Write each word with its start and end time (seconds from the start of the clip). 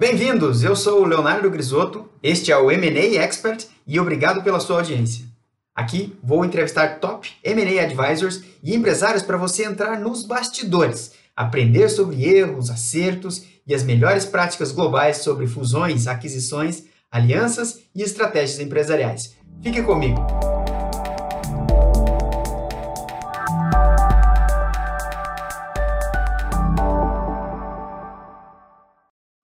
Bem-vindos, 0.00 0.64
eu 0.64 0.74
sou 0.74 1.02
o 1.02 1.06
Leonardo 1.06 1.50
Grisotto, 1.50 2.08
este 2.22 2.50
é 2.50 2.56
o 2.56 2.70
M&A 2.70 3.22
Expert 3.22 3.66
e 3.86 4.00
obrigado 4.00 4.42
pela 4.42 4.58
sua 4.58 4.76
audiência. 4.78 5.26
Aqui 5.74 6.18
vou 6.24 6.42
entrevistar 6.42 7.00
top 7.00 7.30
M&A 7.44 7.82
advisors 7.82 8.42
e 8.62 8.74
empresários 8.74 9.22
para 9.22 9.36
você 9.36 9.62
entrar 9.62 10.00
nos 10.00 10.24
bastidores, 10.24 11.12
aprender 11.36 11.90
sobre 11.90 12.24
erros, 12.24 12.70
acertos 12.70 13.44
e 13.66 13.74
as 13.74 13.82
melhores 13.82 14.24
práticas 14.24 14.72
globais 14.72 15.18
sobre 15.18 15.46
fusões, 15.46 16.06
aquisições, 16.06 16.84
alianças 17.10 17.80
e 17.94 18.00
estratégias 18.00 18.58
empresariais. 18.58 19.36
Fique 19.62 19.82
comigo! 19.82 20.49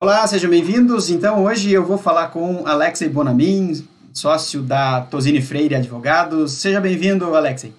Olá, 0.07 0.25
sejam 0.25 0.48
bem-vindos. 0.48 1.11
Então, 1.11 1.43
hoje 1.43 1.73
eu 1.73 1.84
vou 1.84 1.98
falar 1.98 2.28
com 2.28 2.64
Alexei 2.64 3.09
Bonamin, 3.09 3.73
sócio 4.14 4.62
da 4.62 5.01
Tosini 5.01 5.42
Freire 5.42 5.74
Advogados. 5.74 6.52
Seja 6.52 6.80
bem-vindo, 6.80 7.34
Alexei. 7.34 7.74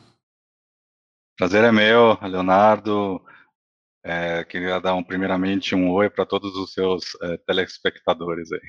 Prazer 1.38 1.64
é 1.64 1.72
meu, 1.72 2.18
Leonardo. 2.22 3.22
É, 4.04 4.44
queria 4.44 4.78
dar 4.78 4.94
um, 4.96 5.02
primeiramente 5.02 5.74
um 5.74 5.90
oi 5.90 6.10
para 6.10 6.26
todos 6.26 6.54
os 6.58 6.74
seus 6.74 7.16
é, 7.22 7.38
telespectadores 7.48 8.52
aí. 8.52 8.60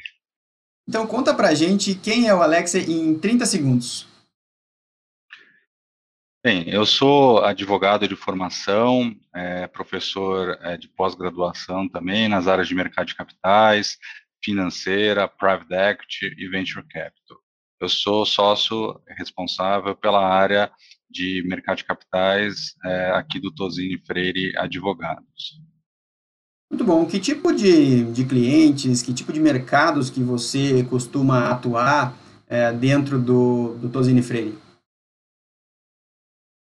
Então, 0.88 1.04
conta 1.04 1.34
pra 1.34 1.52
gente 1.52 1.96
quem 1.96 2.28
é 2.28 2.34
o 2.36 2.40
Alexei 2.40 2.84
em 2.84 3.18
30 3.18 3.44
segundos. 3.44 4.06
Bem, 6.41 6.69
eu 6.69 6.87
sou 6.87 7.45
advogado 7.45 8.06
de 8.06 8.15
formação, 8.15 9.12
é, 9.34 9.66
professor 9.66 10.56
é, 10.62 10.77
de 10.77 10.88
pós-graduação 10.88 11.88
também 11.88 12.28
nas 12.28 12.47
áreas 12.47 12.69
de 12.69 12.77
mercado 12.77 13.09
de 13.09 13.16
capitais, 13.16 13.98
financeira, 14.42 15.27
private 15.27 15.74
equity 15.74 16.34
e 16.38 16.48
venture 16.48 16.87
capital. 16.87 17.38
Eu 17.80 17.89
sou 17.89 18.25
sócio 18.25 19.00
responsável 19.17 19.97
pela 19.97 20.25
área 20.25 20.70
de 21.11 21.42
mercado 21.45 21.78
de 21.78 21.84
capitais 21.84 22.77
é, 22.84 23.11
aqui 23.11 23.41
do 23.41 23.52
Tosini 23.52 23.98
Freire 24.06 24.56
Advogados. 24.56 25.61
Muito 26.70 26.84
bom. 26.84 27.05
Que 27.05 27.19
tipo 27.19 27.52
de, 27.52 28.05
de 28.12 28.25
clientes, 28.25 29.02
que 29.02 29.12
tipo 29.12 29.33
de 29.33 29.41
mercados 29.41 30.08
que 30.08 30.23
você 30.23 30.84
costuma 30.84 31.50
atuar 31.50 32.17
é, 32.47 32.73
dentro 32.73 33.19
do, 33.19 33.75
do 33.78 33.89
Tosini 33.89 34.23
Freire? 34.23 34.67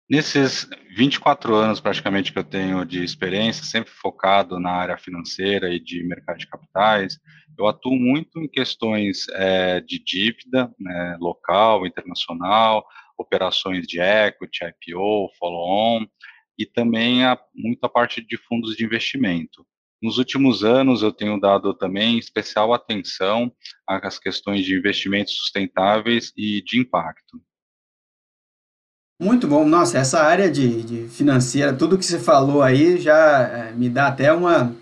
Nesses 0.10 0.68
24 0.96 1.56
anos 1.56 1.80
praticamente 1.80 2.34
que 2.34 2.38
eu 2.38 2.44
tenho 2.44 2.86
de 2.86 3.04
experiência, 3.04 3.64
sempre 3.64 3.92
focado 3.92 4.60
na 4.60 4.72
área 4.72 4.98
financeira 4.98 5.74
e 5.74 5.80
de 5.80 6.04
mercado 6.04 6.38
de 6.38 6.48
capitais, 6.48 7.18
eu 7.58 7.68
atuo 7.68 7.96
muito 7.96 8.40
em 8.40 8.48
questões 8.48 9.28
é, 9.30 9.80
de 9.80 10.04
dívida 10.04 10.74
né, 10.78 11.18
local, 11.20 11.88
internacional, 11.88 12.86
operações 13.18 13.88
de 13.88 14.00
equity, 14.02 14.66
IPO, 14.66 15.30
follow-on, 15.40 16.06
e 16.58 16.66
também 16.66 17.24
a, 17.24 17.40
muita 17.56 17.88
parte 17.88 18.22
de 18.22 18.38
fundos 18.38 18.76
de 18.76 18.84
investimento. 18.84 19.66
Nos 20.02 20.18
últimos 20.18 20.66
anos, 20.66 21.02
eu 21.02 21.14
tenho 21.14 21.40
dado 21.40 21.74
também 21.74 22.18
especial 22.18 22.74
atenção 22.74 23.52
às 23.88 24.20
questões 24.20 24.66
de 24.66 24.76
investimentos 24.76 25.38
sustentáveis 25.38 26.34
e 26.36 26.62
de 26.62 26.78
impacto. 26.78 27.42
Muito 29.24 29.48
bom. 29.48 29.66
Nossa, 29.66 29.98
essa 29.98 30.22
área 30.22 30.52
de, 30.52 30.84
de 30.84 31.08
financeira, 31.08 31.72
tudo 31.72 31.98
que 31.98 32.06
você 32.06 32.20
falou 32.20 32.62
aí 32.62 33.00
já 33.00 33.42
é, 33.42 33.72
me 33.74 33.90
dá 33.90 34.08
até 34.08 34.34
uma, 34.34 34.76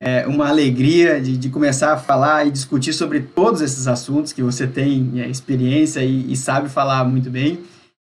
é, 0.00 0.24
uma 0.28 0.48
alegria 0.48 1.20
de, 1.20 1.36
de, 1.36 1.50
começar 1.50 1.94
a 1.94 1.96
falar 1.96 2.46
e 2.46 2.52
discutir 2.52 2.92
sobre 2.92 3.18
todos 3.18 3.60
esses 3.60 3.88
assuntos 3.88 4.32
que 4.32 4.40
você 4.40 4.68
tem 4.68 5.14
é, 5.16 5.28
experiência 5.28 6.00
e, 6.04 6.30
e, 6.30 6.36
sabe 6.36 6.68
falar 6.68 7.04
muito 7.06 7.28
bem. 7.28 7.58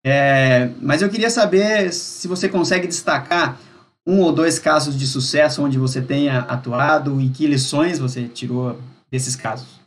É, 0.04 0.72
mas 0.82 1.04
eu 1.04 1.10
queria 1.10 1.30
saber 1.30 1.94
se 1.94 2.28
você 2.28 2.50
consegue 2.50 2.88
destacar 2.88 3.60
um 4.06 4.20
ou 4.22 4.32
dois 4.32 4.58
casos 4.58 4.98
de 4.98 5.06
sucesso 5.06 5.64
onde 5.64 5.78
você 5.78 6.02
tenha 6.02 6.40
atuado 6.40 7.22
e 7.22 7.30
que 7.30 7.46
lições 7.46 8.00
você 8.00 8.24
tirou 8.24 8.80
desses 9.12 9.36
casos. 9.36 9.83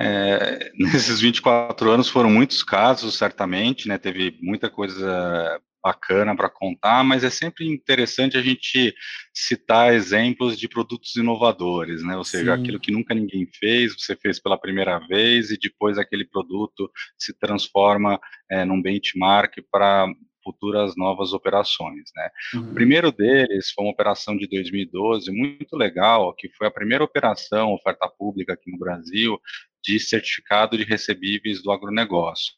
É, 0.00 0.72
nesses 0.78 1.20
24 1.20 1.90
anos 1.90 2.08
foram 2.08 2.30
muitos 2.30 2.62
casos, 2.62 3.16
certamente, 3.16 3.86
né? 3.86 3.98
Teve 3.98 4.38
muita 4.40 4.70
coisa 4.70 5.60
bacana 5.82 6.36
para 6.36 6.50
contar, 6.50 7.02
mas 7.02 7.24
é 7.24 7.30
sempre 7.30 7.66
interessante 7.66 8.36
a 8.36 8.42
gente 8.42 8.94
citar 9.32 9.94
exemplos 9.94 10.58
de 10.58 10.68
produtos 10.68 11.16
inovadores, 11.16 12.02
né? 12.02 12.16
Ou 12.16 12.24
seja, 12.24 12.54
Sim. 12.54 12.62
aquilo 12.62 12.80
que 12.80 12.92
nunca 12.92 13.14
ninguém 13.14 13.46
fez, 13.58 13.94
você 13.94 14.14
fez 14.14 14.38
pela 14.38 14.58
primeira 14.58 14.98
vez 14.98 15.50
e 15.50 15.58
depois 15.58 15.98
aquele 15.98 16.24
produto 16.24 16.90
se 17.18 17.32
transforma 17.38 18.20
é, 18.50 18.64
num 18.64 18.80
benchmark 18.80 19.54
para 19.70 20.06
futuras 20.42 20.96
novas 20.96 21.32
operações, 21.32 22.10
né? 22.16 22.28
Uhum. 22.54 22.70
O 22.70 22.74
primeiro 22.74 23.12
deles 23.12 23.70
foi 23.72 23.84
uma 23.84 23.92
operação 23.92 24.36
de 24.36 24.46
2012 24.48 25.30
muito 25.30 25.76
legal, 25.76 26.34
que 26.34 26.48
foi 26.56 26.66
a 26.66 26.70
primeira 26.70 27.04
operação 27.04 27.74
oferta 27.74 28.08
pública 28.08 28.54
aqui 28.54 28.70
no 28.70 28.78
Brasil 28.78 29.38
de 29.82 29.98
certificado 29.98 30.76
de 30.76 30.84
recebíveis 30.84 31.62
do 31.62 31.70
agronegócio. 31.70 32.54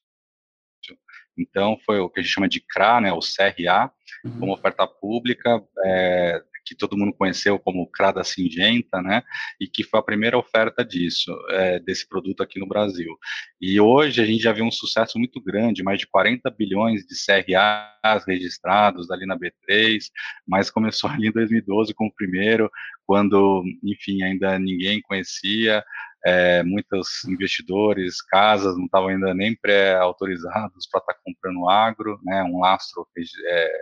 Então, 1.36 1.78
foi 1.84 1.98
o 1.98 2.10
que 2.10 2.20
a 2.20 2.22
gente 2.22 2.32
chama 2.32 2.48
de 2.48 2.60
CRA, 2.60 3.00
né, 3.00 3.12
o 3.12 3.20
CRA, 3.20 3.90
uhum. 4.24 4.38
como 4.38 4.52
oferta 4.52 4.86
pública, 4.86 5.62
é, 5.84 6.42
que 6.64 6.74
todo 6.74 6.96
mundo 6.96 7.12
conheceu 7.12 7.58
como 7.58 7.90
CRA 7.90 8.12
da 8.12 8.24
Singenta, 8.24 9.00
né, 9.00 9.22
e 9.60 9.66
que 9.66 9.82
foi 9.82 9.98
a 9.98 10.02
primeira 10.02 10.38
oferta 10.38 10.84
disso, 10.84 11.32
é, 11.50 11.78
desse 11.80 12.06
produto 12.06 12.42
aqui 12.42 12.58
no 12.58 12.66
Brasil. 12.66 13.16
E 13.60 13.80
hoje 13.80 14.20
a 14.20 14.24
gente 14.24 14.42
já 14.42 14.52
vê 14.52 14.62
um 14.62 14.70
sucesso 14.70 15.18
muito 15.18 15.40
grande, 15.40 15.82
mais 15.82 15.98
de 15.98 16.06
40 16.06 16.50
bilhões 16.50 17.04
de 17.06 17.14
CRAs 17.14 18.24
registrados 18.26 19.10
ali 19.10 19.26
na 19.26 19.36
B3, 19.36 19.98
mas 20.46 20.70
começou 20.70 21.08
ali 21.10 21.28
em 21.28 21.32
2012 21.32 21.94
com 21.94 22.06
o 22.06 22.14
primeiro, 22.14 22.70
quando, 23.06 23.64
enfim, 23.82 24.22
ainda 24.22 24.58
ninguém 24.58 25.00
conhecia, 25.00 25.82
é, 26.24 26.62
muitos 26.62 27.24
investidores, 27.24 28.22
casas 28.22 28.76
não 28.76 28.84
estavam 28.84 29.08
ainda 29.08 29.34
nem 29.34 29.56
pré-autorizados 29.56 30.86
para 30.90 31.00
estar 31.00 31.14
tá 31.14 31.20
comprando 31.24 31.68
agro, 31.68 32.18
né, 32.24 32.42
um 32.44 32.60
lastro 32.60 33.06
é, 33.46 33.72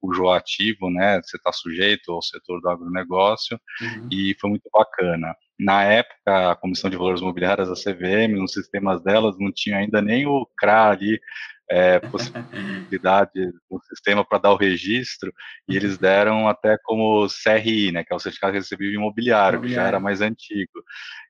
cujo 0.00 0.28
ativo, 0.28 0.90
né, 0.90 1.20
você 1.22 1.36
está 1.36 1.52
sujeito 1.52 2.12
ao 2.12 2.22
setor 2.22 2.60
do 2.60 2.68
agronegócio, 2.68 3.58
uhum. 3.80 4.08
e 4.10 4.36
foi 4.40 4.50
muito 4.50 4.68
bacana. 4.72 5.34
Na 5.58 5.84
época, 5.84 6.50
a 6.50 6.56
Comissão 6.56 6.90
de 6.90 6.96
Valores 6.96 7.20
Imobiliários, 7.20 7.70
a 7.70 7.74
CVM, 7.74 8.34
nos 8.36 8.52
sistemas 8.52 9.02
delas, 9.02 9.36
não 9.38 9.52
tinha 9.52 9.78
ainda 9.78 10.02
nem 10.02 10.26
o 10.26 10.46
CRA 10.58 10.90
ali, 10.90 11.20
é, 11.70 11.98
possibilidade 11.98 13.52
do 13.70 13.80
sistema 13.88 14.24
para 14.24 14.38
dar 14.38 14.52
o 14.52 14.56
registro, 14.56 15.32
e 15.68 15.76
eles 15.76 15.98
deram 15.98 16.48
até 16.48 16.76
como 16.84 17.26
CRI, 17.28 17.92
né, 17.92 18.04
que 18.04 18.12
é 18.12 18.16
o 18.16 18.20
Certificado 18.20 18.52
Recebível 18.52 19.00
Imobiliário, 19.00 19.56
Imobiliário, 19.56 19.68
que 19.68 19.74
já 19.74 19.88
era 19.88 20.00
mais 20.00 20.20
antigo. 20.20 20.84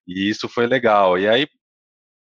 E 0.07 0.29
isso 0.29 0.49
foi 0.49 0.67
legal. 0.67 1.19
E 1.19 1.29
aí, 1.29 1.47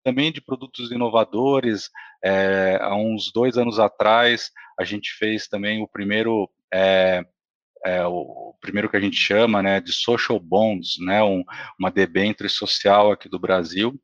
também 0.05 0.31
de 0.31 0.41
produtos 0.41 0.91
inovadores, 0.91 1.89
é, 2.23 2.79
há 2.81 2.95
uns 2.95 3.33
dois 3.33 3.57
anos 3.57 3.79
atrás, 3.79 4.51
a 4.79 4.85
gente 4.85 5.13
fez 5.19 5.49
também 5.49 5.83
o 5.83 5.89
primeiro, 5.89 6.49
é, 6.73 7.25
é, 7.85 8.05
o 8.05 8.55
primeiro 8.61 8.89
que 8.89 8.97
a 8.97 9.01
gente 9.01 9.17
chama, 9.17 9.63
né, 9.63 9.81
de 9.81 9.93
social 9.93 10.39
bonds, 10.39 10.99
né, 11.01 11.23
um, 11.23 11.43
uma 11.79 11.91
debênture 11.91 12.51
social 12.51 13.13
aqui 13.13 13.29
do 13.29 13.39
Brasil, 13.39 13.99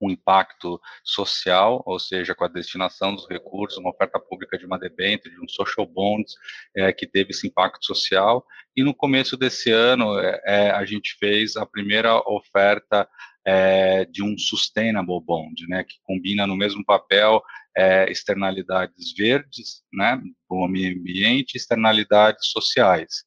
um 0.00 0.10
impacto 0.10 0.80
social, 1.04 1.82
ou 1.86 1.98
seja, 1.98 2.34
com 2.34 2.44
a 2.44 2.48
destinação 2.48 3.14
dos 3.14 3.28
recursos, 3.28 3.78
uma 3.78 3.90
oferta 3.90 4.18
pública 4.18 4.56
de 4.58 4.64
uma 4.64 4.78
debênture, 4.78 5.34
de 5.34 5.40
um 5.40 5.48
social 5.48 5.86
bonds, 5.86 6.34
é, 6.76 6.92
que 6.92 7.06
teve 7.06 7.30
esse 7.30 7.46
impacto 7.46 7.84
social. 7.84 8.44
E 8.76 8.82
no 8.82 8.94
começo 8.94 9.36
desse 9.36 9.70
ano, 9.70 10.18
é, 10.18 10.40
é 10.44 10.70
a 10.70 10.84
gente 10.84 11.16
fez 11.18 11.56
a 11.56 11.66
primeira 11.66 12.16
oferta 12.28 13.08
é, 13.44 14.04
de 14.04 14.22
um 14.22 14.36
sustainable 14.38 15.20
bond, 15.20 15.66
né, 15.68 15.84
que 15.84 15.96
combina 16.02 16.46
no 16.46 16.56
mesmo 16.56 16.84
papel 16.84 17.42
é, 17.76 18.10
externalidades 18.10 19.14
verdes, 19.16 19.82
né, 19.92 20.20
do 20.48 20.68
meio 20.68 20.98
ambiente, 20.98 21.56
externalidades 21.56 22.50
sociais. 22.50 23.24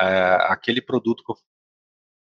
É, 0.00 0.38
aquele 0.48 0.80
produto 0.80 1.22
que 1.24 1.32
eu 1.32 1.36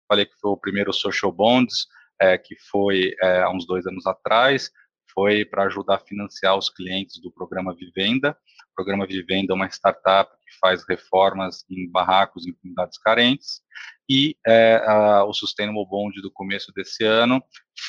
falei 0.07 0.25
que 0.25 0.37
foi 0.39 0.51
o 0.51 0.57
primeiro 0.57 0.93
social 0.93 1.31
bonds, 1.31 1.87
é, 2.21 2.37
que 2.37 2.55
foi 2.69 3.15
é, 3.21 3.41
há 3.41 3.49
uns 3.49 3.65
dois 3.65 3.85
anos 3.85 4.05
atrás, 4.05 4.71
foi 5.13 5.45
para 5.45 5.63
ajudar 5.63 5.95
a 5.95 5.99
financiar 5.99 6.57
os 6.57 6.69
clientes 6.69 7.21
do 7.21 7.31
programa 7.31 7.73
Vivenda. 7.73 8.37
O 8.71 8.75
programa 8.75 9.07
Vivenda 9.07 9.53
é 9.53 9.55
uma 9.55 9.69
startup 9.69 10.29
que 10.29 10.57
faz 10.59 10.83
reformas 10.87 11.63
em 11.69 11.89
barracos 11.89 12.45
em 12.45 12.53
comunidades 12.53 12.97
carentes. 12.97 13.61
E 14.09 14.35
é, 14.45 14.75
a, 14.85 15.23
o 15.23 15.33
Sustainable 15.33 15.87
Bond 15.87 16.21
do 16.21 16.31
começo 16.31 16.71
desse 16.73 17.05
ano 17.05 17.41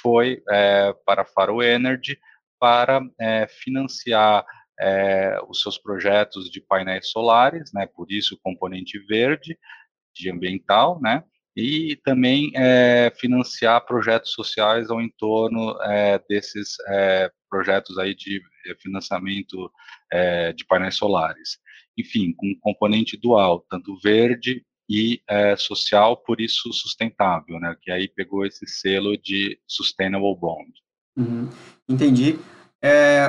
foi 0.03 0.43
é, 0.49 0.95
para 1.05 1.23
a 1.23 1.27
Faro 1.27 1.63
Energy 1.63 2.17
para 2.61 3.01
é, 3.21 3.47
financiar 3.49 4.47
é, 4.79 5.39
os 5.49 5.63
seus 5.63 5.79
projetos 5.79 6.51
de 6.51 6.61
painéis 6.61 7.11
solares, 7.11 7.73
né, 7.73 7.87
por 7.87 8.11
isso 8.11 8.35
o 8.35 8.41
componente 8.43 8.99
verde 9.07 9.59
de 10.15 10.31
ambiental, 10.31 11.01
né, 11.01 11.25
e 11.57 11.97
também 12.05 12.53
é, 12.55 13.11
financiar 13.19 13.87
projetos 13.87 14.33
sociais 14.33 14.91
ao 14.91 15.01
entorno 15.01 15.75
é, 15.83 16.21
desses 16.29 16.77
é, 16.89 17.31
projetos 17.49 17.97
aí 17.99 18.15
de 18.15 18.43
financiamento 18.83 19.71
de 20.57 20.67
painéis 20.67 20.97
solares. 20.97 21.59
Enfim, 21.97 22.35
com 22.37 22.47
um 22.47 22.59
componente 22.61 23.17
dual, 23.17 23.65
tanto 23.71 23.97
verde 24.03 24.65
e 24.91 25.21
social, 25.57 26.17
por 26.17 26.41
isso 26.41 26.73
sustentável, 26.73 27.61
né? 27.61 27.77
Que 27.81 27.93
aí 27.93 28.09
pegou 28.09 28.45
esse 28.45 28.67
selo 28.67 29.17
de 29.17 29.57
Sustainable 29.69 30.37
Bond. 30.37 30.73
Uhum, 31.17 31.49
entendi. 31.89 32.37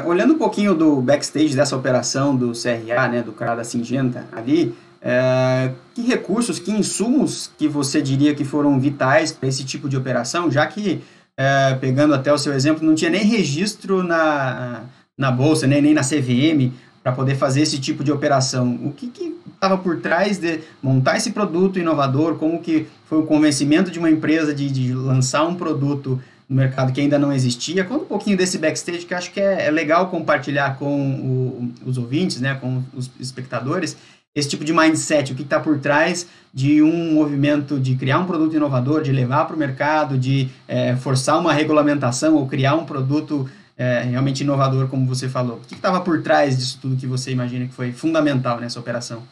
Olhando 0.07 0.33
um 0.33 0.39
pouquinho 0.39 0.73
do 0.73 0.99
backstage 1.01 1.55
dessa 1.55 1.77
operação 1.77 2.35
do 2.35 2.51
CRA, 2.51 3.07
né, 3.07 3.21
do 3.21 3.31
cara 3.31 3.55
da 3.55 3.63
Singenta 3.63 4.27
ali, 4.31 4.75
é, 5.01 5.71
que 5.93 6.01
recursos, 6.01 6.59
que 6.59 6.71
insumos 6.71 7.51
que 7.57 7.67
você 7.67 8.01
diria 8.01 8.33
que 8.35 8.43
foram 8.43 8.79
vitais 8.79 9.31
para 9.31 9.49
esse 9.49 9.63
tipo 9.63 9.87
de 9.87 9.97
operação, 9.97 10.49
já 10.51 10.65
que, 10.65 11.01
é, 11.35 11.75
pegando 11.75 12.13
até 12.13 12.31
o 12.31 12.37
seu 12.37 12.53
exemplo, 12.53 12.85
não 12.85 12.95
tinha 12.95 13.11
nem 13.11 13.23
registro 13.23 14.03
na, 14.03 14.83
na 15.17 15.31
Bolsa, 15.31 15.67
né, 15.67 15.81
nem 15.81 15.93
na 15.93 16.01
CVM, 16.01 16.73
para 17.07 17.11
poder 17.13 17.35
fazer 17.35 17.61
esse 17.61 17.79
tipo 17.79 18.03
de 18.03 18.11
operação. 18.11 18.79
O 18.83 18.91
que 18.91 19.09
estava 19.53 19.77
por 19.77 20.01
trás 20.01 20.39
de 20.39 20.59
montar 20.83 21.15
esse 21.15 21.31
produto 21.31 21.79
inovador? 21.79 22.35
Como 22.35 22.61
que 22.61 22.85
foi 23.05 23.19
o 23.19 23.23
convencimento 23.23 23.89
de 23.89 23.97
uma 23.97 24.11
empresa 24.11 24.53
de, 24.53 24.69
de 24.69 24.93
lançar 24.93 25.47
um 25.47 25.55
produto 25.55 26.21
no 26.49 26.57
mercado 26.57 26.91
que 26.91 26.99
ainda 26.99 27.17
não 27.17 27.31
existia? 27.31 27.85
Conta 27.85 28.03
um 28.03 28.07
pouquinho 28.07 28.35
desse 28.35 28.57
backstage 28.57 29.05
que 29.05 29.13
acho 29.13 29.31
que 29.31 29.39
é, 29.39 29.67
é 29.67 29.71
legal 29.71 30.09
compartilhar 30.09 30.77
com 30.77 31.71
o, 31.85 31.89
os 31.89 31.97
ouvintes, 31.97 32.41
né, 32.41 32.55
com 32.55 32.83
os 32.93 33.09
espectadores, 33.21 33.95
esse 34.37 34.49
tipo 34.49 34.63
de 34.63 34.71
mindset, 34.71 35.33
o 35.33 35.35
que 35.35 35.41
está 35.41 35.59
por 35.59 35.79
trás 35.79 36.29
de 36.53 36.79
um 36.83 37.13
movimento 37.13 37.79
de 37.79 37.95
criar 37.95 38.19
um 38.19 38.27
produto 38.27 38.55
inovador, 38.55 39.01
de 39.01 39.11
levar 39.11 39.45
para 39.45 39.55
o 39.55 39.59
mercado, 39.59 40.15
de 40.15 40.47
é, 40.67 40.95
forçar 40.95 41.39
uma 41.39 41.51
regulamentação 41.51 42.35
ou 42.35 42.47
criar 42.47 42.75
um 42.75 42.85
produto 42.85 43.49
é, 43.75 44.01
realmente 44.01 44.41
inovador, 44.41 44.87
como 44.89 45.07
você 45.07 45.27
falou. 45.27 45.57
O 45.57 45.61
que 45.61 45.73
estava 45.73 46.01
por 46.01 46.21
trás 46.21 46.55
disso 46.55 46.77
tudo 46.79 46.95
que 46.95 47.07
você 47.07 47.31
imagina 47.31 47.65
que 47.65 47.73
foi 47.73 47.91
fundamental 47.91 48.59
nessa 48.59 48.79
operação? 48.79 49.23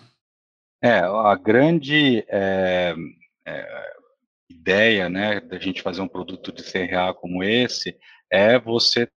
É, 0.84 0.98
a 1.00 1.36
grande 1.36 2.26
é, 2.28 2.96
ideia, 4.50 5.08
né, 5.08 5.40
da 5.40 5.60
gente 5.60 5.84
fazer 5.84 6.02
um 6.02 6.08
produto 6.08 6.52
de 6.52 6.64
CRA 6.64 7.14
como 7.14 7.44
esse, 7.44 7.96
é 8.32 8.58
você 8.60 9.08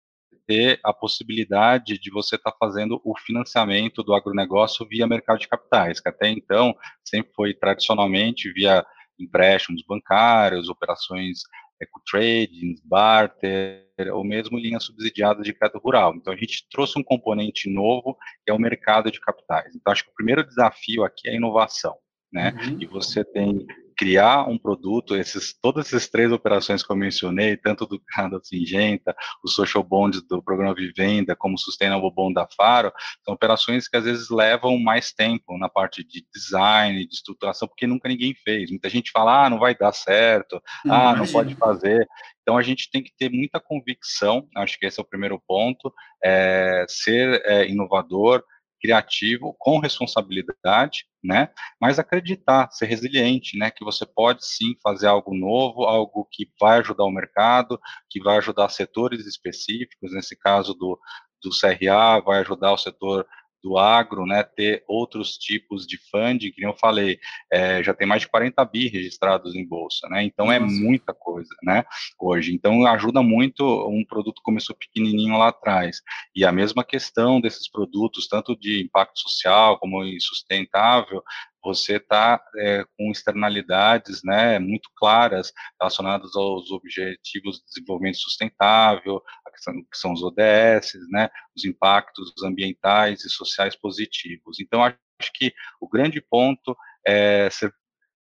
ter 0.48 0.80
a 0.82 0.94
possibilidade 0.94 1.98
de 1.98 2.10
você 2.10 2.36
estar 2.36 2.50
tá 2.50 2.56
fazendo 2.58 2.98
o 3.04 3.14
financiamento 3.18 4.02
do 4.02 4.14
agronegócio 4.14 4.88
via 4.88 5.06
mercado 5.06 5.38
de 5.38 5.46
capitais, 5.46 6.00
que 6.00 6.08
até 6.08 6.30
então 6.30 6.74
sempre 7.04 7.30
foi 7.34 7.52
tradicionalmente 7.52 8.50
via 8.50 8.84
empréstimos 9.20 9.82
bancários, 9.86 10.70
operações 10.70 11.40
eco-trading, 11.80 12.76
barter, 12.82 13.86
ou 14.12 14.24
mesmo 14.24 14.58
linhas 14.58 14.84
subsidiadas 14.84 15.44
de 15.44 15.52
crédito 15.52 15.78
rural. 15.78 16.14
Então, 16.16 16.32
a 16.32 16.36
gente 16.36 16.66
trouxe 16.70 16.98
um 16.98 17.04
componente 17.04 17.70
novo, 17.70 18.16
que 18.44 18.50
é 18.50 18.54
o 18.54 18.58
mercado 18.58 19.12
de 19.12 19.20
capitais. 19.20 19.76
Então, 19.76 19.92
acho 19.92 20.04
que 20.04 20.10
o 20.10 20.14
primeiro 20.14 20.44
desafio 20.44 21.04
aqui 21.04 21.28
é 21.28 21.32
a 21.32 21.36
inovação, 21.36 21.94
né? 22.32 22.52
Uhum. 22.52 22.78
E 22.80 22.86
você 22.86 23.24
tem 23.24 23.64
criar 23.98 24.48
um 24.48 24.56
produto, 24.56 25.16
esses, 25.16 25.52
todas 25.60 25.88
essas 25.88 26.08
três 26.08 26.30
operações 26.30 26.84
que 26.84 26.92
eu 26.92 26.96
mencionei, 26.96 27.56
tanto 27.56 27.84
do 27.84 28.00
Canada 28.06 28.38
Singenta, 28.44 29.14
o 29.42 29.48
Social 29.48 29.82
Bond 29.82 30.20
do 30.28 30.40
programa 30.40 30.72
Vivenda, 30.72 31.34
como 31.34 31.56
o 31.56 31.58
Sustainable 31.58 32.14
Bond 32.14 32.34
da 32.34 32.46
Faro, 32.56 32.92
são 33.24 33.34
operações 33.34 33.88
que 33.88 33.96
às 33.96 34.04
vezes 34.04 34.30
levam 34.30 34.78
mais 34.78 35.12
tempo 35.12 35.58
na 35.58 35.68
parte 35.68 36.04
de 36.04 36.24
design, 36.32 37.04
de 37.08 37.12
estruturação, 37.12 37.66
porque 37.66 37.88
nunca 37.88 38.08
ninguém 38.08 38.34
fez. 38.34 38.70
Muita 38.70 38.88
gente 38.88 39.10
fala, 39.10 39.46
ah, 39.46 39.50
não 39.50 39.58
vai 39.58 39.74
dar 39.74 39.92
certo, 39.92 40.62
não 40.84 40.94
ah, 40.94 40.98
imagina. 40.98 41.24
não 41.24 41.32
pode 41.32 41.54
fazer. 41.56 42.08
Então 42.42 42.56
a 42.56 42.62
gente 42.62 42.88
tem 42.90 43.02
que 43.02 43.12
ter 43.18 43.28
muita 43.30 43.58
convicção, 43.58 44.46
acho 44.56 44.78
que 44.78 44.86
esse 44.86 45.00
é 45.00 45.02
o 45.02 45.06
primeiro 45.06 45.42
ponto, 45.44 45.92
é, 46.22 46.86
ser 46.88 47.42
é, 47.44 47.68
inovador, 47.68 48.44
criativo, 48.80 49.54
com 49.58 49.78
responsabilidade, 49.78 51.04
né? 51.22 51.50
Mas 51.80 51.98
acreditar, 51.98 52.70
ser 52.70 52.86
resiliente, 52.86 53.58
né? 53.58 53.70
Que 53.70 53.84
você 53.84 54.06
pode 54.06 54.44
sim 54.46 54.74
fazer 54.82 55.06
algo 55.06 55.34
novo, 55.34 55.84
algo 55.84 56.26
que 56.30 56.50
vai 56.60 56.78
ajudar 56.78 57.04
o 57.04 57.10
mercado, 57.10 57.80
que 58.08 58.20
vai 58.20 58.38
ajudar 58.38 58.68
setores 58.68 59.26
específicos, 59.26 60.12
nesse 60.12 60.36
caso 60.36 60.74
do, 60.74 60.98
do 61.42 61.50
CRA, 61.50 62.20
vai 62.20 62.40
ajudar 62.40 62.72
o 62.72 62.78
setor 62.78 63.26
do 63.62 63.78
agro, 63.78 64.24
né, 64.26 64.42
ter 64.42 64.84
outros 64.86 65.36
tipos 65.36 65.86
de 65.86 65.98
funding, 66.10 66.50
que 66.52 66.64
eu 66.64 66.74
falei, 66.74 67.18
é, 67.52 67.82
já 67.82 67.92
tem 67.92 68.06
mais 68.06 68.22
de 68.22 68.28
40 68.28 68.64
bi 68.64 68.88
registrados 68.88 69.54
em 69.54 69.66
bolsa, 69.66 70.08
né, 70.08 70.22
então 70.22 70.50
é 70.50 70.58
Nossa. 70.58 70.74
muita 70.74 71.14
coisa, 71.14 71.54
né, 71.62 71.84
hoje, 72.18 72.54
então 72.54 72.86
ajuda 72.86 73.22
muito, 73.22 73.64
um 73.88 74.04
produto 74.04 74.40
começou 74.42 74.76
pequenininho 74.76 75.36
lá 75.36 75.48
atrás, 75.48 76.00
e 76.34 76.44
a 76.44 76.52
mesma 76.52 76.84
questão 76.84 77.40
desses 77.40 77.68
produtos, 77.70 78.28
tanto 78.28 78.56
de 78.56 78.82
impacto 78.82 79.18
social 79.20 79.78
como 79.78 79.98
sustentável, 80.20 81.22
você 81.62 81.96
está 81.96 82.40
é, 82.56 82.84
com 82.96 83.10
externalidades 83.10 84.22
né, 84.24 84.58
muito 84.58 84.88
claras 84.96 85.52
relacionadas 85.80 86.34
aos 86.34 86.70
objetivos 86.70 87.58
de 87.58 87.64
desenvolvimento 87.66 88.18
sustentável, 88.18 89.22
que 89.64 89.98
são 89.98 90.12
os 90.12 90.22
ODS, 90.22 90.92
né, 91.10 91.28
os 91.56 91.64
impactos 91.64 92.32
ambientais 92.42 93.24
e 93.24 93.30
sociais 93.30 93.76
positivos. 93.76 94.60
Então, 94.60 94.82
acho 94.82 94.98
que 95.34 95.52
o 95.80 95.88
grande 95.88 96.20
ponto 96.20 96.76
é 97.06 97.48
ser 97.50 97.72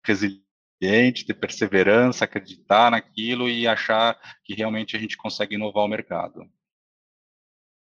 resiliente, 0.05 1.25
ter 1.25 1.33
perseverança, 1.33 2.25
acreditar 2.25 2.91
naquilo 2.91 3.49
e 3.49 3.67
achar 3.67 4.17
que 4.43 4.53
realmente 4.53 4.95
a 4.95 4.99
gente 4.99 5.17
consegue 5.17 5.55
inovar 5.55 5.85
o 5.85 5.87
mercado. 5.87 6.45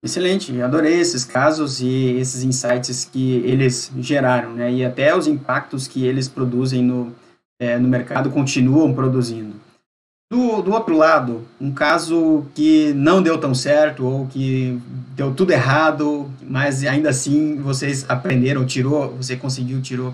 Excelente, 0.04 0.62
adorei 0.62 1.00
esses 1.00 1.26
casos 1.26 1.82
e 1.82 2.18
esses 2.18 2.44
insights 2.44 3.06
que 3.06 3.38
eles 3.38 3.92
geraram, 3.98 4.54
né? 4.54 4.72
E 4.72 4.86
até 4.86 5.16
os 5.16 5.26
impactos 5.26 5.88
que 5.88 6.06
eles 6.06 6.28
produzem 6.28 6.84
no, 6.84 7.16
é, 7.60 7.80
no 7.80 7.88
mercado 7.88 8.30
continuam 8.30 8.94
produzindo. 8.94 9.60
Do, 10.36 10.62
do 10.62 10.74
outro 10.74 10.98
lado, 10.98 11.48
um 11.62 11.74
caso 11.74 12.46
que 12.54 12.92
não 12.92 13.24
deu 13.24 13.40
tão 13.40 13.56
certo 13.56 14.06
ou 14.06 14.28
que 14.28 14.78
deu 15.16 15.34
tudo 15.34 15.52
errado, 15.52 16.30
mas 16.42 16.84
ainda 16.84 17.10
assim 17.10 17.56
vocês 17.62 18.04
aprenderam, 18.10 18.66
tirou, 18.66 19.16
você 19.16 19.38
conseguiu 19.38 19.82
tirou, 19.82 20.14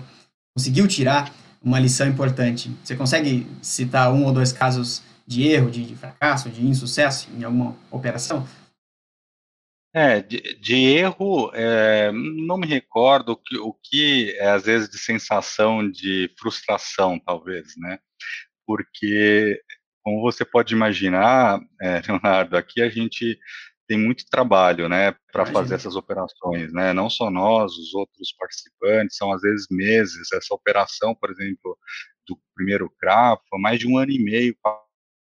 conseguiu 0.56 0.86
tirar 0.86 1.34
uma 1.60 1.80
lição 1.80 2.06
importante. 2.06 2.70
Você 2.84 2.94
consegue 2.94 3.48
citar 3.60 4.12
um 4.12 4.24
ou 4.24 4.32
dois 4.32 4.52
casos 4.52 5.02
de 5.26 5.48
erro, 5.48 5.72
de, 5.72 5.84
de 5.84 5.96
fracasso, 5.96 6.48
de 6.50 6.64
insucesso 6.64 7.28
em 7.36 7.42
alguma 7.42 7.74
operação? 7.90 8.46
É, 9.92 10.22
de, 10.22 10.54
de 10.60 10.76
erro, 10.76 11.50
é, 11.52 12.12
não 12.12 12.58
me 12.58 12.68
recordo 12.68 13.32
o 13.32 13.36
que, 13.36 13.58
o 13.58 13.72
que 13.72 14.36
é, 14.38 14.50
às 14.50 14.62
vezes, 14.66 14.88
de 14.88 14.98
sensação 14.98 15.90
de 15.90 16.32
frustração, 16.38 17.18
talvez, 17.18 17.74
né? 17.76 17.98
Porque, 18.64 19.60
como 20.02 20.20
você 20.20 20.44
pode 20.44 20.74
imaginar, 20.74 21.60
é, 21.80 22.00
Leonardo, 22.06 22.56
aqui 22.56 22.82
a 22.82 22.88
gente 22.88 23.38
tem 23.88 23.98
muito 23.98 24.24
trabalho, 24.30 24.88
né, 24.88 25.14
para 25.32 25.44
fazer 25.44 25.74
essas 25.74 25.96
operações, 25.96 26.72
né? 26.72 26.92
Não 26.92 27.10
só 27.10 27.30
nós, 27.30 27.72
os 27.76 27.92
outros 27.94 28.32
participantes, 28.38 29.16
são 29.16 29.32
às 29.32 29.42
vezes 29.42 29.66
meses. 29.70 30.32
Essa 30.32 30.54
operação, 30.54 31.14
por 31.14 31.30
exemplo, 31.30 31.76
do 32.26 32.38
primeiro 32.54 32.88
CRA, 32.98 33.36
foi 33.50 33.60
mais 33.60 33.78
de 33.78 33.86
um 33.86 33.98
ano 33.98 34.12
e 34.12 34.22
meio, 34.22 34.56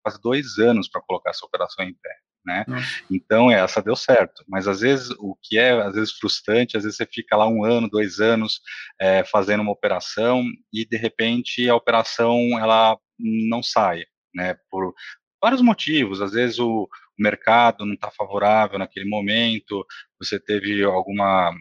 quase 0.03 0.21
dois 0.21 0.57
anos 0.59 0.87
para 0.87 1.01
colocar 1.01 1.31
essa 1.31 1.45
operação 1.45 1.83
em 1.83 1.93
pé 1.93 2.15
né? 2.45 2.63
Então 3.09 3.49
essa 3.49 3.81
deu 3.81 3.95
certo, 3.95 4.43
mas 4.47 4.67
às 4.67 4.81
vezes 4.81 5.09
o 5.17 5.35
que 5.41 5.57
é 5.57 5.71
às 5.71 5.95
vezes 5.95 6.13
frustrante, 6.13 6.77
às 6.77 6.83
vezes 6.83 6.97
você 6.97 7.05
fica 7.05 7.35
lá 7.35 7.47
um 7.47 7.65
ano, 7.65 7.89
dois 7.89 8.19
anos 8.19 8.61
é, 8.99 9.23
fazendo 9.23 9.61
uma 9.61 9.71
operação 9.71 10.45
e 10.71 10.85
de 10.85 10.95
repente 10.95 11.67
a 11.67 11.75
operação 11.75 12.37
ela 12.59 12.97
não 13.17 13.63
sai, 13.63 14.05
né? 14.35 14.57
Por 14.69 14.93
vários 15.41 15.61
motivos, 15.61 16.21
às 16.21 16.33
vezes 16.33 16.59
o, 16.59 16.89
mercado 17.17 17.85
não 17.85 17.93
está 17.93 18.11
favorável 18.11 18.77
naquele 18.77 19.07
momento, 19.07 19.85
você 20.19 20.39
teve 20.39 20.83
alguma, 20.83 21.53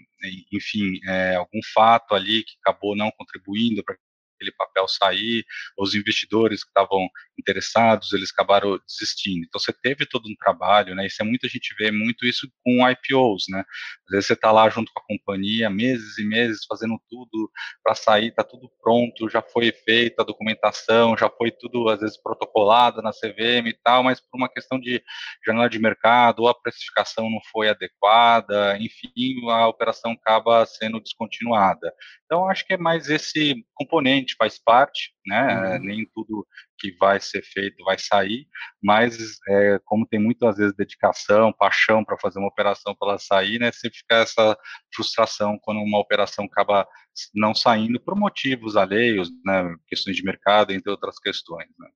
enfim, 0.53 0.99
é, 1.07 1.37
algum 1.37 1.61
fato 1.73 2.15
ali 2.15 2.43
que 2.43 2.57
acabou 2.61 2.97
não 2.97 3.11
contribuindo 3.13 3.83
para 3.85 3.97
aquele 4.45 4.53
papel 4.53 4.87
sair, 4.87 5.45
os 5.79 5.95
investidores 5.95 6.63
que 6.63 6.71
estavam 6.71 7.09
interessados, 7.39 8.13
eles 8.13 8.31
acabaram 8.31 8.79
desistindo. 8.87 9.45
Então 9.47 9.61
você 9.61 9.73
teve 9.73 10.07
todo 10.07 10.27
um 10.29 10.37
trabalho, 10.37 10.95
né? 10.95 11.07
Isso 11.07 11.23
é 11.23 11.25
muito 11.25 11.47
a 11.47 11.49
gente 11.49 11.75
vê 11.77 11.91
muito 11.91 12.27
isso 12.27 12.49
com 12.63 12.89
IPOs, 12.89 13.45
né? 13.49 13.65
Às 14.07 14.11
vezes 14.11 14.27
você 14.27 14.33
está 14.35 14.53
lá 14.53 14.69
junto 14.69 14.93
com 14.93 15.01
a 15.01 15.07
companhia, 15.07 15.71
meses 15.71 16.19
e 16.19 16.25
meses 16.25 16.65
fazendo 16.69 17.01
tudo 17.09 17.51
para 17.83 17.95
sair, 17.95 18.29
está 18.29 18.45
tudo 18.45 18.71
pronto, 18.83 19.29
já 19.29 19.43
foi 19.43 19.73
feita 19.73 20.23
a 20.23 20.25
documentação, 20.25 21.17
já 21.17 21.29
foi 21.29 21.51
tudo 21.51 21.89
às 21.89 22.01
vezes 22.01 22.21
protocolado 22.21 23.03
na 23.03 23.11
CVM 23.11 23.69
e 23.69 23.79
tal, 23.83 24.03
mas 24.03 24.21
por 24.21 24.37
uma 24.37 24.49
questão 24.49 24.79
de 24.79 25.03
janela 25.45 25.69
de 25.69 25.79
mercado, 25.79 26.41
ou 26.41 26.49
a 26.49 26.55
precificação 26.55 27.31
não 27.31 27.41
foi 27.51 27.69
adequada, 27.69 28.77
enfim, 28.79 29.49
a 29.51 29.67
operação 29.67 30.13
acaba 30.13 30.65
sendo 30.67 31.01
descontinuada. 31.01 31.93
Então 32.25 32.49
acho 32.49 32.67
que 32.67 32.75
é 32.75 32.77
mais 32.77 33.09
esse 33.09 33.65
componente 33.75 34.34
obviamente 34.35 34.37
faz 34.37 34.59
parte, 34.59 35.13
né? 35.27 35.77
Uhum. 35.77 35.85
Nem 35.85 36.07
tudo 36.15 36.47
que 36.79 36.95
vai 36.99 37.21
ser 37.21 37.43
feito 37.43 37.83
vai 37.85 37.97
sair, 37.99 38.47
mas 38.83 39.17
é, 39.49 39.79
como 39.85 40.07
tem 40.07 40.21
muitas 40.21 40.57
vezes 40.57 40.75
dedicação, 40.77 41.53
paixão 41.53 42.05
para 42.05 42.19
fazer 42.19 42.39
uma 42.39 42.49
operação 42.49 42.95
para 42.95 43.11
ela 43.11 43.19
sair, 43.19 43.59
né? 43.59 43.71
Sempre 43.73 43.99
fica 43.99 44.17
essa 44.17 44.57
frustração 44.95 45.59
quando 45.63 45.81
uma 45.81 45.99
operação 45.99 46.45
acaba 46.45 46.87
não 47.35 47.55
saindo 47.55 48.01
por 48.01 48.17
motivos 48.17 48.77
alheios, 48.77 49.31
né? 49.45 49.75
Questões 49.87 50.17
de 50.17 50.25
mercado, 50.25 50.73
entre 50.73 50.91
outras 50.91 51.19
questões. 51.19 51.69
Né? 51.79 51.89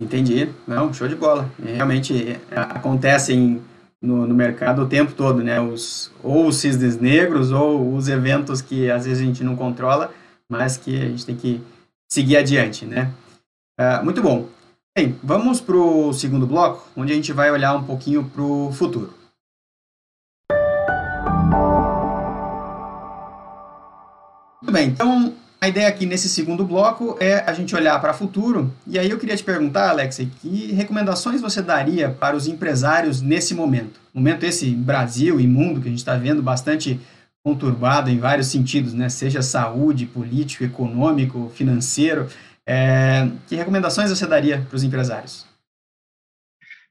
Entendi. 0.00 0.52
Não, 0.66 0.92
show 0.92 1.08
de 1.08 1.14
bola. 1.14 1.50
Realmente 1.58 2.32
é, 2.32 2.58
acontecem 2.58 3.62
no, 4.00 4.26
no, 4.26 4.34
mercado 4.34 4.82
o 4.82 4.88
tempo 4.88 5.12
todo, 5.12 5.42
né? 5.42 5.60
Os, 5.60 6.12
ou 6.22 6.46
os 6.48 6.56
cisnes 6.56 6.98
negros 6.98 7.50
ou 7.50 7.94
os 7.94 8.08
eventos 8.08 8.60
que 8.60 8.90
às 8.90 9.06
vezes 9.06 9.22
a 9.22 9.26
gente 9.26 9.42
não 9.42 9.56
controla, 9.56 10.12
mas 10.50 10.76
que 10.76 10.96
a 10.96 11.08
gente 11.08 11.26
tem 11.26 11.36
que 11.36 11.60
seguir 12.10 12.36
adiante, 12.36 12.84
né? 12.84 13.12
Uh, 13.78 14.04
muito 14.04 14.22
bom. 14.22 14.48
Bem, 14.96 15.18
vamos 15.22 15.60
para 15.60 15.76
o 15.76 16.12
segundo 16.12 16.46
bloco, 16.46 16.88
onde 16.96 17.12
a 17.12 17.16
gente 17.16 17.32
vai 17.32 17.50
olhar 17.50 17.74
um 17.74 17.84
pouquinho 17.84 18.24
para 18.24 18.42
o 18.42 18.72
futuro. 18.72 19.12
Muito 24.62 24.72
bem, 24.72 24.88
então 24.88 25.34
a 25.60 25.68
ideia 25.68 25.88
aqui 25.88 26.06
nesse 26.06 26.28
segundo 26.28 26.64
bloco 26.64 27.16
é 27.20 27.40
a 27.46 27.52
gente 27.52 27.74
olhar 27.74 28.00
para 28.00 28.12
o 28.12 28.16
futuro. 28.16 28.72
E 28.86 28.98
aí 28.98 29.10
eu 29.10 29.18
queria 29.18 29.36
te 29.36 29.44
perguntar, 29.44 29.90
Alex, 29.90 30.20
que 30.40 30.72
recomendações 30.72 31.40
você 31.40 31.60
daria 31.60 32.08
para 32.08 32.36
os 32.36 32.46
empresários 32.46 33.20
nesse 33.20 33.54
momento? 33.54 34.00
Momento 34.14 34.44
esse 34.44 34.70
Brasil 34.70 35.40
e 35.40 35.46
mundo 35.46 35.80
que 35.80 35.88
a 35.88 35.90
gente 35.90 35.98
está 35.98 36.16
vendo 36.16 36.42
bastante 36.42 37.00
conturbado 37.46 38.10
em 38.10 38.18
vários 38.18 38.48
sentidos, 38.48 38.92
né? 38.92 39.08
Seja 39.08 39.40
saúde, 39.40 40.04
político, 40.04 40.64
econômico, 40.64 41.48
financeiro. 41.50 42.28
É... 42.66 43.28
Que 43.46 43.54
recomendações 43.54 44.10
você 44.10 44.26
daria 44.26 44.60
para 44.62 44.74
os 44.74 44.82
empresários? 44.82 45.46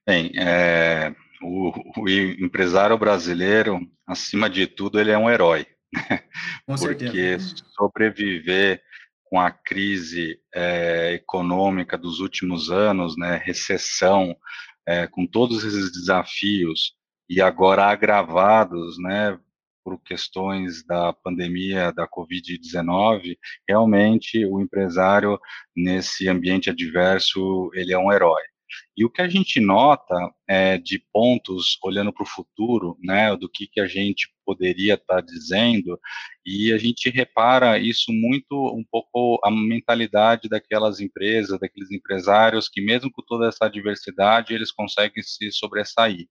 Bem, 0.07 0.31
é... 0.33 1.13
o, 1.41 1.74
o 1.97 2.07
empresário 2.07 2.97
brasileiro, 2.97 3.81
acima 4.07 4.50
de 4.50 4.65
tudo, 4.65 4.97
ele 4.97 5.12
é 5.12 5.17
um 5.17 5.29
herói 5.29 5.67
com 6.65 6.75
porque 6.75 7.38
sobreviver 7.75 8.81
com 9.25 9.38
a 9.38 9.51
crise 9.51 10.39
é, 10.53 11.15
econômica 11.15 11.97
dos 11.97 12.21
últimos 12.21 12.71
anos, 12.71 13.17
né, 13.17 13.41
recessão, 13.43 14.33
é, 14.88 15.05
com 15.05 15.27
todos 15.27 15.65
esses 15.65 15.91
desafios 15.91 16.93
e 17.29 17.41
agora 17.41 17.88
agravados, 17.88 18.97
né, 18.97 19.38
por 19.85 20.01
questões 20.01 20.83
da 20.83 21.13
pandemia 21.13 21.91
da 21.91 22.07
Covid-19, 22.07 23.37
realmente 23.69 24.43
o 24.43 24.59
empresário 24.59 25.39
nesse 25.75 26.27
ambiente 26.27 26.71
adverso 26.71 27.69
ele 27.75 27.93
é 27.93 27.99
um 27.99 28.11
herói. 28.11 28.41
E 28.97 29.05
o 29.05 29.09
que 29.09 29.21
a 29.21 29.27
gente 29.27 29.59
nota 29.59 30.15
é, 30.47 30.77
de 30.77 30.99
pontos, 31.13 31.77
olhando 31.83 32.11
para 32.11 32.23
o 32.23 32.27
futuro, 32.27 32.97
né, 33.01 33.35
do 33.35 33.47
que, 33.47 33.67
que 33.67 33.79
a 33.79 33.87
gente 33.87 34.27
poderia 34.43 34.95
estar 34.95 35.15
tá 35.15 35.21
dizendo, 35.21 35.99
e 36.43 36.73
a 36.73 36.77
gente 36.77 37.09
repara 37.09 37.77
isso 37.77 38.11
muito, 38.11 38.55
um 38.75 38.83
pouco, 38.89 39.39
a 39.43 39.51
mentalidade 39.51 40.49
daquelas 40.49 40.99
empresas, 40.99 41.59
daqueles 41.59 41.91
empresários, 41.91 42.67
que 42.67 42.81
mesmo 42.81 43.11
com 43.11 43.21
toda 43.21 43.47
essa 43.47 43.69
diversidade, 43.69 44.53
eles 44.53 44.71
conseguem 44.71 45.23
se 45.23 45.51
sobressair. 45.51 46.27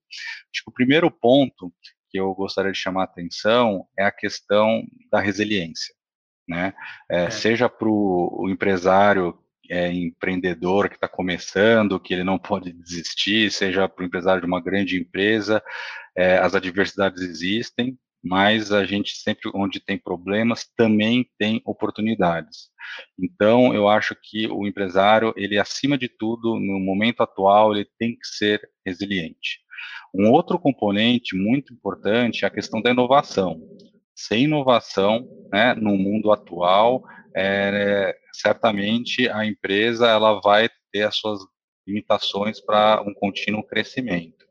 Acho 0.52 0.64
que 0.64 0.70
o 0.70 0.74
primeiro 0.74 1.10
ponto 1.10 1.72
que 2.14 2.20
eu 2.20 2.32
gostaria 2.32 2.70
de 2.70 2.78
chamar 2.78 3.00
a 3.00 3.04
atenção 3.06 3.88
é 3.98 4.04
a 4.04 4.12
questão 4.12 4.84
da 5.10 5.18
resiliência. 5.18 5.92
Né? 6.48 6.72
É, 7.10 7.24
é. 7.24 7.30
Seja 7.30 7.68
para 7.68 7.88
o 7.88 8.46
empresário 8.48 9.36
é, 9.68 9.90
empreendedor 9.90 10.88
que 10.88 10.94
está 10.94 11.08
começando, 11.08 11.98
que 11.98 12.14
ele 12.14 12.22
não 12.22 12.38
pode 12.38 12.72
desistir, 12.72 13.50
seja 13.50 13.88
para 13.88 14.04
o 14.04 14.06
empresário 14.06 14.42
de 14.42 14.46
uma 14.46 14.62
grande 14.62 14.96
empresa, 14.96 15.60
é, 16.16 16.38
as 16.38 16.54
adversidades 16.54 17.20
existem, 17.20 17.98
mas 18.22 18.70
a 18.70 18.84
gente 18.84 19.16
sempre, 19.16 19.50
onde 19.52 19.80
tem 19.80 19.98
problemas, 19.98 20.70
também 20.76 21.28
tem 21.36 21.60
oportunidades. 21.64 22.70
Então, 23.18 23.74
eu 23.74 23.88
acho 23.88 24.16
que 24.22 24.46
o 24.48 24.66
empresário, 24.66 25.32
ele 25.36 25.58
acima 25.58 25.96
de 25.96 26.08
tudo, 26.08 26.58
no 26.58 26.78
momento 26.78 27.22
atual, 27.22 27.74
ele 27.74 27.88
tem 27.98 28.16
que 28.16 28.26
ser 28.26 28.68
resiliente. 28.84 29.60
Um 30.14 30.30
outro 30.30 30.58
componente 30.58 31.36
muito 31.36 31.72
importante 31.72 32.44
é 32.44 32.48
a 32.48 32.50
questão 32.50 32.80
da 32.80 32.90
inovação. 32.90 33.60
Sem 34.14 34.44
inovação, 34.44 35.28
né, 35.52 35.74
no 35.74 35.96
mundo 35.96 36.30
atual, 36.30 37.02
é, 37.36 38.16
certamente 38.32 39.28
a 39.28 39.44
empresa 39.44 40.06
ela 40.06 40.40
vai 40.40 40.68
ter 40.92 41.02
as 41.02 41.16
suas 41.16 41.40
limitações 41.86 42.60
para 42.60 43.02
um 43.02 43.12
contínuo 43.12 43.66
crescimento. 43.66 44.44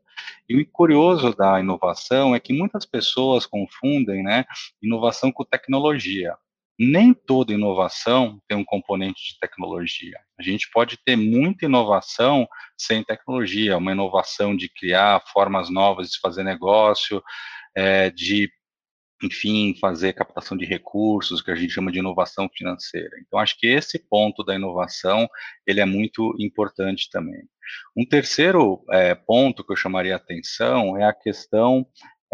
E 0.48 0.60
o 0.60 0.70
curioso 0.70 1.34
da 1.34 1.58
inovação 1.58 2.34
é 2.34 2.40
que 2.40 2.52
muitas 2.52 2.84
pessoas 2.84 3.46
confundem 3.46 4.22
né, 4.22 4.44
inovação 4.82 5.32
com 5.32 5.44
tecnologia. 5.44 6.36
Nem 6.78 7.14
toda 7.14 7.52
inovação 7.52 8.40
tem 8.48 8.58
um 8.58 8.64
componente 8.64 9.32
de 9.32 9.38
tecnologia. 9.38 10.18
A 10.38 10.42
gente 10.42 10.68
pode 10.72 10.98
ter 11.04 11.16
muita 11.16 11.66
inovação 11.66 12.48
sem 12.76 13.04
tecnologia, 13.04 13.78
uma 13.78 13.92
inovação 13.92 14.56
de 14.56 14.68
criar 14.68 15.22
formas 15.32 15.70
novas 15.70 16.10
de 16.10 16.18
fazer 16.18 16.42
negócio, 16.42 17.22
é, 17.76 18.10
de 18.10 18.50
enfim, 19.22 19.74
fazer 19.80 20.12
captação 20.12 20.56
de 20.56 20.64
recursos, 20.64 21.40
que 21.40 21.50
a 21.50 21.54
gente 21.54 21.72
chama 21.72 21.90
de 21.90 21.98
inovação 21.98 22.48
financeira. 22.54 23.10
Então, 23.20 23.38
acho 23.38 23.58
que 23.58 23.66
esse 23.66 23.98
ponto 23.98 24.44
da 24.44 24.54
inovação, 24.54 25.28
ele 25.66 25.80
é 25.80 25.84
muito 25.84 26.34
importante 26.38 27.08
também. 27.10 27.42
Um 27.96 28.04
terceiro 28.04 28.84
é, 28.90 29.14
ponto 29.14 29.64
que 29.64 29.72
eu 29.72 29.76
chamaria 29.76 30.14
a 30.14 30.16
atenção 30.16 30.98
é 30.98 31.04
a 31.04 31.14
questão 31.14 31.86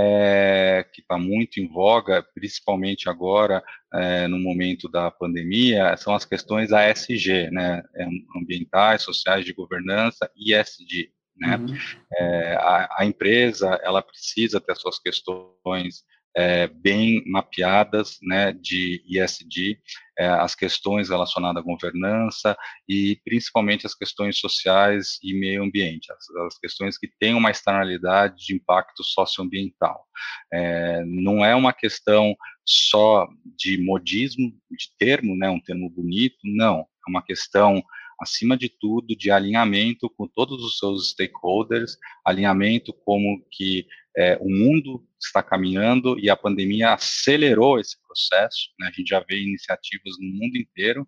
é, 0.03 0.87
que 0.93 1.03
está 1.03 1.19
muito 1.19 1.61
em 1.61 1.69
voga, 1.69 2.27
principalmente 2.35 3.09
agora, 3.09 3.63
é, 3.93 4.27
no 4.27 4.39
momento 4.39 4.89
da 4.89 5.11
pandemia, 5.11 5.95
são 5.97 6.15
as 6.15 6.25
questões 6.25 6.73
ASG, 6.73 7.51
né, 7.51 7.83
é, 7.95 8.07
ambientais, 8.37 9.03
sociais, 9.03 9.45
de 9.45 9.53
governança, 9.53 10.31
e 10.35 10.55
ESG, 10.55 11.11
né? 11.37 11.57
Uhum. 11.57 11.77
É, 12.19 12.55
a, 12.57 12.89
a, 12.99 13.07
empresa, 13.07 13.79
ela 13.83 14.03
precisa 14.03 14.61
ter 14.61 14.77
suas 14.77 14.99
questões 14.99 16.05
é, 16.37 16.67
bem 16.69 17.23
mapeadas 17.27 18.19
né, 18.23 18.53
de 18.53 19.03
ISD, 19.07 19.79
é, 20.19 20.27
as 20.29 20.55
questões 20.55 21.09
relacionadas 21.09 21.63
à 21.63 21.65
governança 21.65 22.57
e 22.89 23.21
principalmente 23.25 23.87
as 23.87 23.95
questões 23.95 24.39
sociais 24.39 25.19
e 25.23 25.35
meio 25.35 25.63
ambiente, 25.63 26.13
as, 26.13 26.31
as 26.47 26.59
questões 26.59 26.97
que 26.97 27.09
têm 27.19 27.35
uma 27.35 27.51
externalidade 27.51 28.47
de 28.47 28.55
impacto 28.55 29.03
socioambiental. 29.03 30.05
É, 30.53 31.03
não 31.05 31.45
é 31.45 31.55
uma 31.55 31.73
questão 31.73 32.37
só 32.65 33.29
de 33.57 33.83
modismo, 33.83 34.53
de 34.71 34.91
termo, 34.99 35.37
né, 35.37 35.49
um 35.49 35.61
termo 35.61 35.91
bonito, 35.91 36.39
não, 36.45 36.81
é 36.81 37.11
uma 37.11 37.23
questão 37.23 37.83
acima 38.21 38.57
de 38.57 38.69
tudo, 38.69 39.17
de 39.17 39.31
alinhamento 39.31 40.11
com 40.11 40.27
todos 40.29 40.63
os 40.63 40.79
seus 40.79 41.11
stakeholders, 41.11 41.97
alinhamento 42.25 42.93
como 42.93 43.45
que 43.51 43.87
é, 44.17 44.37
o 44.41 44.49
mundo 44.49 45.03
está 45.19 45.43
caminhando 45.43 46.19
e 46.19 46.29
a 46.29 46.37
pandemia 46.37 46.93
acelerou 46.93 47.79
esse 47.79 47.97
processo, 48.03 48.71
né? 48.79 48.89
a 48.89 48.93
gente 48.93 49.09
já 49.09 49.21
vê 49.21 49.41
iniciativas 49.41 50.15
no 50.19 50.29
mundo 50.29 50.57
inteiro, 50.57 51.07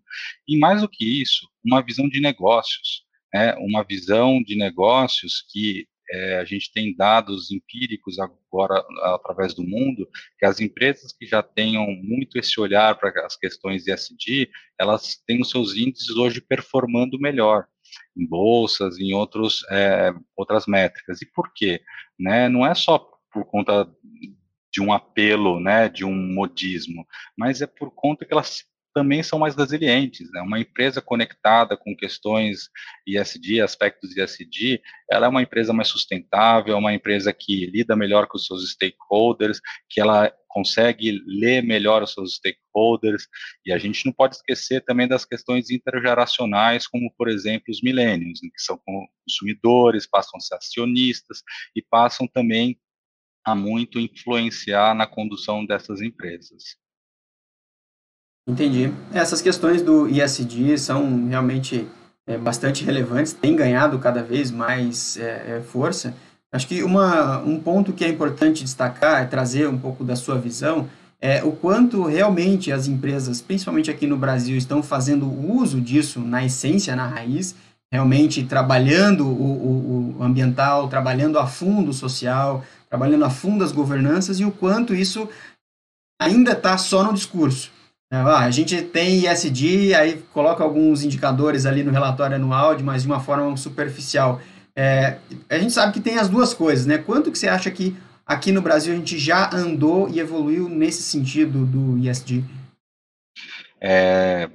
e 0.48 0.56
mais 0.58 0.80
do 0.80 0.88
que 0.88 1.04
isso, 1.20 1.48
uma 1.64 1.82
visão 1.82 2.08
de 2.08 2.20
negócios, 2.20 3.04
né? 3.32 3.54
uma 3.56 3.82
visão 3.82 4.42
de 4.42 4.56
negócios 4.56 5.44
que 5.50 5.86
é, 6.12 6.38
a 6.38 6.44
gente 6.44 6.70
tem 6.70 6.94
dados 6.94 7.50
empíricos 7.50 8.18
agora 8.18 8.84
através 9.14 9.54
do 9.54 9.62
mundo, 9.62 10.06
que 10.38 10.44
as 10.44 10.60
empresas 10.60 11.10
que 11.10 11.24
já 11.24 11.42
tenham 11.42 11.86
muito 12.02 12.38
esse 12.38 12.60
olhar 12.60 12.94
para 12.98 13.24
as 13.24 13.34
questões 13.34 13.86
ESG, 13.86 14.50
elas 14.78 15.16
têm 15.26 15.40
os 15.40 15.48
seus 15.48 15.74
índices 15.74 16.14
hoje 16.16 16.40
performando 16.42 17.18
melhor 17.18 17.66
em 18.14 18.26
bolsas, 18.26 18.98
em 18.98 19.14
outros, 19.14 19.64
é, 19.70 20.12
outras 20.36 20.66
métricas. 20.66 21.22
E 21.22 21.26
por 21.26 21.50
quê? 21.54 21.80
Né? 22.18 22.46
Não 22.46 22.66
é 22.66 22.74
só 22.74 22.98
por 23.32 23.46
conta 23.46 23.90
de 24.70 24.82
um 24.82 24.92
apelo, 24.92 25.60
né, 25.60 25.88
de 25.88 26.02
um 26.02 26.14
modismo, 26.14 27.06
mas 27.36 27.60
é 27.60 27.66
por 27.66 27.90
conta 27.90 28.24
que 28.24 28.32
elas 28.32 28.64
também 28.94 29.22
são 29.22 29.38
mais 29.38 29.54
resilientes. 29.54 30.30
Né? 30.32 30.40
Uma 30.40 30.60
empresa 30.60 31.00
conectada 31.00 31.76
com 31.76 31.96
questões 31.96 32.68
ISD, 33.06 33.60
aspectos 33.60 34.16
ISD, 34.16 34.80
ela 35.10 35.26
é 35.26 35.28
uma 35.28 35.42
empresa 35.42 35.72
mais 35.72 35.88
sustentável, 35.88 36.74
é 36.74 36.78
uma 36.78 36.94
empresa 36.94 37.32
que 37.32 37.66
lida 37.66 37.96
melhor 37.96 38.26
com 38.26 38.36
os 38.36 38.46
seus 38.46 38.70
stakeholders, 38.70 39.60
que 39.88 40.00
ela 40.00 40.32
consegue 40.48 41.22
ler 41.26 41.62
melhor 41.62 42.02
os 42.02 42.12
seus 42.12 42.36
stakeholders, 42.36 43.26
e 43.64 43.72
a 43.72 43.78
gente 43.78 44.04
não 44.04 44.12
pode 44.12 44.36
esquecer 44.36 44.82
também 44.82 45.08
das 45.08 45.24
questões 45.24 45.70
intergeracionais, 45.70 46.86
como, 46.86 47.10
por 47.16 47.28
exemplo, 47.28 47.66
os 47.70 47.80
milênios, 47.82 48.40
né, 48.42 48.50
que 48.54 48.62
são 48.62 48.78
consumidores, 49.26 50.06
passam 50.06 50.36
a 50.36 50.40
ser 50.40 50.54
acionistas, 50.56 51.42
e 51.74 51.80
passam 51.80 52.28
também 52.28 52.78
a 53.44 53.54
muito 53.54 53.98
influenciar 53.98 54.94
na 54.94 55.06
condução 55.06 55.64
dessas 55.64 56.00
empresas. 56.00 56.81
Entendi. 58.46 58.92
Essas 59.12 59.40
questões 59.40 59.82
do 59.82 60.08
ISD 60.08 60.76
são 60.76 61.28
realmente 61.28 61.88
é, 62.26 62.36
bastante 62.36 62.84
relevantes, 62.84 63.32
têm 63.32 63.54
ganhado 63.54 63.98
cada 63.98 64.22
vez 64.22 64.50
mais 64.50 65.16
é, 65.16 65.56
é, 65.56 65.60
força. 65.60 66.14
Acho 66.52 66.66
que 66.66 66.82
uma, 66.82 67.38
um 67.38 67.58
ponto 67.58 67.92
que 67.92 68.04
é 68.04 68.08
importante 68.08 68.64
destacar, 68.64 69.22
é 69.22 69.26
trazer 69.26 69.68
um 69.68 69.78
pouco 69.78 70.04
da 70.04 70.16
sua 70.16 70.38
visão, 70.38 70.88
é 71.20 71.42
o 71.42 71.52
quanto 71.52 72.04
realmente 72.04 72.72
as 72.72 72.88
empresas, 72.88 73.40
principalmente 73.40 73.90
aqui 73.90 74.06
no 74.06 74.16
Brasil, 74.16 74.56
estão 74.56 74.82
fazendo 74.82 75.26
uso 75.26 75.80
disso 75.80 76.20
na 76.20 76.44
essência, 76.44 76.96
na 76.96 77.06
raiz, 77.06 77.54
realmente 77.92 78.42
trabalhando 78.42 79.26
o, 79.26 80.16
o, 80.16 80.16
o 80.18 80.22
ambiental, 80.22 80.88
trabalhando 80.88 81.38
a 81.38 81.46
fundo 81.46 81.90
o 81.90 81.94
social, 81.94 82.64
trabalhando 82.90 83.24
a 83.24 83.30
fundo 83.30 83.62
as 83.62 83.70
governanças 83.70 84.40
e 84.40 84.44
o 84.44 84.50
quanto 84.50 84.94
isso 84.94 85.28
ainda 86.20 86.52
está 86.52 86.76
só 86.76 87.04
no 87.04 87.12
discurso. 87.12 87.71
É, 88.12 88.16
ah, 88.16 88.40
a 88.40 88.50
gente 88.50 88.82
tem 88.82 89.24
ISD, 89.26 89.94
aí 89.94 90.22
coloca 90.34 90.62
alguns 90.62 91.02
indicadores 91.02 91.64
ali 91.64 91.82
no 91.82 91.90
relatório 91.90 92.36
anual, 92.36 92.78
mas 92.82 93.04
de 93.04 93.08
uma 93.08 93.20
forma 93.20 93.56
superficial. 93.56 94.38
É, 94.76 95.16
a 95.48 95.58
gente 95.58 95.72
sabe 95.72 95.94
que 95.94 96.00
tem 96.00 96.18
as 96.18 96.28
duas 96.28 96.52
coisas, 96.52 96.84
né? 96.84 96.98
Quanto 96.98 97.32
que 97.32 97.38
você 97.38 97.48
acha 97.48 97.70
que 97.70 97.96
aqui 98.26 98.52
no 98.52 98.60
Brasil 98.60 98.92
a 98.92 98.96
gente 98.96 99.18
já 99.18 99.50
andou 99.54 100.10
e 100.10 100.20
evoluiu 100.20 100.68
nesse 100.68 101.02
sentido 101.02 101.64
do 101.64 101.96
ISD? 101.96 102.44
É, 103.80 104.50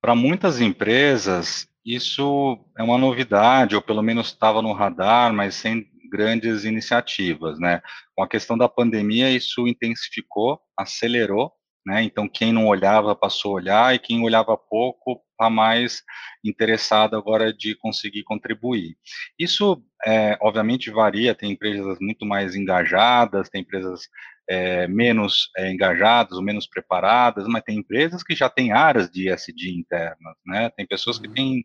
Para 0.00 0.14
muitas 0.14 0.58
empresas, 0.62 1.68
isso 1.84 2.58
é 2.78 2.82
uma 2.82 2.96
novidade, 2.96 3.76
ou 3.76 3.82
pelo 3.82 4.02
menos 4.02 4.28
estava 4.28 4.62
no 4.62 4.72
radar, 4.72 5.30
mas 5.30 5.56
sem 5.56 5.86
grandes 6.10 6.64
iniciativas, 6.64 7.58
né? 7.58 7.82
Com 8.16 8.24
a 8.24 8.28
questão 8.28 8.56
da 8.56 8.66
pandemia, 8.66 9.30
isso 9.30 9.68
intensificou, 9.68 10.58
acelerou, 10.74 11.52
né? 11.84 12.02
Então, 12.02 12.28
quem 12.28 12.52
não 12.52 12.66
olhava 12.66 13.14
passou 13.14 13.52
a 13.52 13.54
olhar 13.54 13.94
e 13.94 13.98
quem 13.98 14.22
olhava 14.22 14.56
pouco 14.56 15.22
está 15.32 15.50
mais 15.50 16.02
interessado 16.44 17.16
agora 17.16 17.52
de 17.52 17.74
conseguir 17.76 18.22
contribuir. 18.22 18.96
Isso, 19.38 19.82
é, 20.06 20.38
obviamente, 20.40 20.90
varia. 20.90 21.34
Tem 21.34 21.52
empresas 21.52 21.98
muito 22.00 22.24
mais 22.24 22.54
engajadas, 22.54 23.48
tem 23.48 23.60
empresas 23.60 24.08
é, 24.48 24.86
menos 24.86 25.50
é, 25.56 25.70
engajadas 25.70 26.36
ou 26.36 26.42
menos 26.42 26.66
preparadas, 26.66 27.46
mas 27.48 27.62
tem 27.62 27.78
empresas 27.78 28.22
que 28.22 28.34
já 28.34 28.48
têm 28.48 28.72
áreas 28.72 29.10
de 29.10 29.28
ESG 29.28 29.70
internas, 29.70 30.36
né? 30.46 30.70
Tem 30.70 30.86
pessoas 30.86 31.18
que 31.18 31.28
uhum. 31.28 31.34
têm 31.34 31.64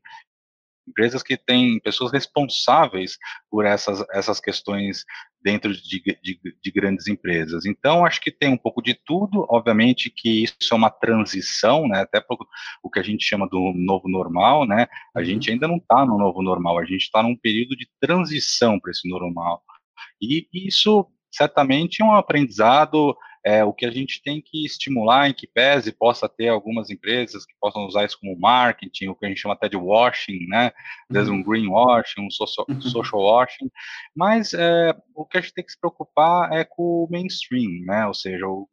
empresas 0.89 1.23
que 1.23 1.37
têm 1.37 1.79
pessoas 1.79 2.11
responsáveis 2.11 3.17
por 3.49 3.65
essas, 3.65 4.03
essas 4.11 4.39
questões 4.39 5.05
dentro 5.41 5.73
de, 5.73 6.01
de, 6.21 6.39
de, 6.61 6.71
grandes 6.71 7.07
empresas. 7.07 7.65
Então, 7.65 8.05
acho 8.05 8.19
que 8.19 8.31
tem 8.31 8.51
um 8.51 8.57
pouco 8.57 8.81
de 8.81 8.93
tudo, 8.93 9.45
obviamente 9.49 10.09
que 10.09 10.43
isso 10.43 10.55
é 10.71 10.75
uma 10.75 10.89
transição, 10.89 11.87
né, 11.87 12.01
até 12.01 12.21
o 12.83 12.89
que 12.89 12.99
a 12.99 13.03
gente 13.03 13.23
chama 13.23 13.47
do 13.47 13.71
novo 13.73 14.09
normal, 14.09 14.67
né, 14.67 14.87
a 15.15 15.23
gente 15.23 15.47
uhum. 15.47 15.53
ainda 15.53 15.67
não 15.67 15.77
está 15.77 16.05
no 16.05 16.17
novo 16.17 16.41
normal, 16.41 16.77
a 16.77 16.85
gente 16.85 17.03
está 17.03 17.23
num 17.23 17.35
período 17.35 17.75
de 17.75 17.87
transição 18.01 18.79
para 18.79 18.91
esse 18.91 19.07
normal. 19.07 19.63
E 20.21 20.47
isso, 20.53 21.07
certamente, 21.31 22.01
é 22.01 22.05
um 22.05 22.13
aprendizado 22.13 23.15
é, 23.45 23.63
o 23.63 23.73
que 23.73 23.85
a 23.85 23.91
gente 23.91 24.21
tem 24.21 24.41
que 24.41 24.65
estimular 24.65 25.29
em 25.29 25.33
que 25.33 25.47
pese 25.47 25.91
possa 25.91 26.27
ter 26.27 26.49
algumas 26.49 26.89
empresas 26.89 27.45
que 27.45 27.53
possam 27.59 27.85
usar 27.85 28.05
isso 28.05 28.17
como 28.19 28.39
marketing, 28.39 29.07
o 29.07 29.15
que 29.15 29.25
a 29.25 29.29
gente 29.29 29.39
chama 29.39 29.53
até 29.53 29.69
de 29.69 29.77
washing, 29.77 30.45
né? 30.47 30.71
Às 31.09 31.15
vezes 31.15 31.29
um 31.29 31.35
uhum. 31.35 31.43
greenwashing, 31.43 32.21
um 32.21 32.31
social, 32.31 32.65
uhum. 32.69 32.81
social 32.81 33.21
washing, 33.21 33.69
mas 34.15 34.53
é, 34.53 34.93
o 35.15 35.25
que 35.25 35.37
a 35.37 35.41
gente 35.41 35.53
tem 35.53 35.65
que 35.65 35.71
se 35.71 35.79
preocupar 35.79 36.51
é 36.51 36.63
com 36.63 37.05
o 37.05 37.07
mainstream, 37.09 37.85
né? 37.85 38.05
Ou 38.05 38.13
seja, 38.13 38.45
o, 38.45 38.67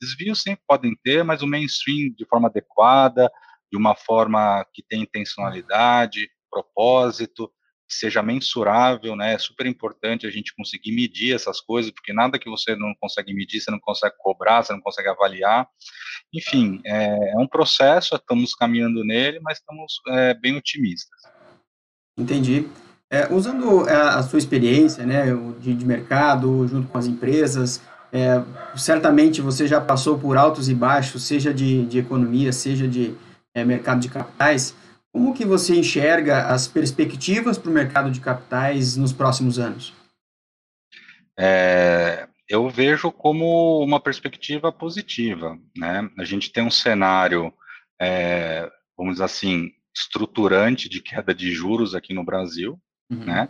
desvios 0.00 0.42
sempre 0.42 0.62
podem 0.66 0.96
ter, 1.04 1.22
mas 1.22 1.42
o 1.42 1.46
mainstream 1.46 2.12
de 2.16 2.26
forma 2.26 2.48
adequada, 2.48 3.30
de 3.70 3.78
uma 3.78 3.94
forma 3.94 4.66
que 4.74 4.82
tem 4.82 5.02
intencionalidade, 5.02 6.28
propósito, 6.50 7.50
seja 7.92 8.22
mensurável, 8.22 9.14
né? 9.16 9.34
É 9.34 9.38
super 9.38 9.66
importante 9.66 10.26
a 10.26 10.30
gente 10.30 10.54
conseguir 10.54 10.92
medir 10.92 11.34
essas 11.34 11.60
coisas, 11.60 11.90
porque 11.90 12.12
nada 12.12 12.38
que 12.38 12.48
você 12.48 12.74
não 12.76 12.94
consegue 13.00 13.32
medir, 13.34 13.60
você 13.60 13.70
não 13.70 13.80
consegue 13.80 14.14
cobrar, 14.18 14.62
você 14.62 14.72
não 14.72 14.80
consegue 14.80 15.08
avaliar. 15.08 15.66
Enfim, 16.32 16.80
é, 16.84 17.32
é 17.32 17.38
um 17.38 17.46
processo, 17.46 18.14
estamos 18.14 18.54
caminhando 18.54 19.04
nele, 19.04 19.40
mas 19.40 19.58
estamos 19.58 20.00
é, 20.08 20.34
bem 20.34 20.56
otimistas. 20.56 21.20
Entendi. 22.18 22.68
É, 23.10 23.30
usando 23.30 23.88
é, 23.88 23.94
a, 23.94 24.22
sua 24.22 24.38
experiência, 24.38 25.04
né, 25.04 25.26
de, 25.60 25.74
de 25.74 25.84
mercado, 25.84 26.66
junto 26.66 26.88
com 26.88 26.96
as 26.96 27.06
empresas, 27.06 27.82
é, 28.12 28.42
certamente 28.74 29.40
você 29.40 29.66
já 29.66 29.80
passou 29.80 30.18
por 30.18 30.36
altos 30.36 30.68
e 30.68 30.74
baixos, 30.74 31.22
seja 31.22 31.52
de, 31.52 31.84
de 31.86 31.98
economia, 31.98 32.52
seja 32.52 32.88
de 32.88 33.14
é, 33.54 33.64
mercado 33.64 34.00
de 34.00 34.08
capitais. 34.08 34.74
Como 35.12 35.34
que 35.34 35.44
você 35.44 35.76
enxerga 35.76 36.46
as 36.46 36.66
perspectivas 36.66 37.58
para 37.58 37.70
o 37.70 37.74
mercado 37.74 38.10
de 38.10 38.20
capitais 38.20 38.96
nos 38.96 39.12
próximos 39.12 39.58
anos? 39.58 39.92
É, 41.38 42.28
eu 42.48 42.68
vejo 42.70 43.12
como 43.12 43.82
uma 43.82 44.00
perspectiva 44.00 44.72
positiva. 44.72 45.58
Né? 45.76 46.08
A 46.18 46.24
gente 46.24 46.50
tem 46.50 46.64
um 46.64 46.70
cenário, 46.70 47.52
é, 48.00 48.70
vamos 48.96 49.14
dizer 49.14 49.24
assim, 49.24 49.70
estruturante 49.94 50.88
de 50.88 51.02
queda 51.02 51.34
de 51.34 51.52
juros 51.52 51.94
aqui 51.94 52.14
no 52.14 52.24
Brasil, 52.24 52.80
uhum. 53.10 53.24
né? 53.24 53.48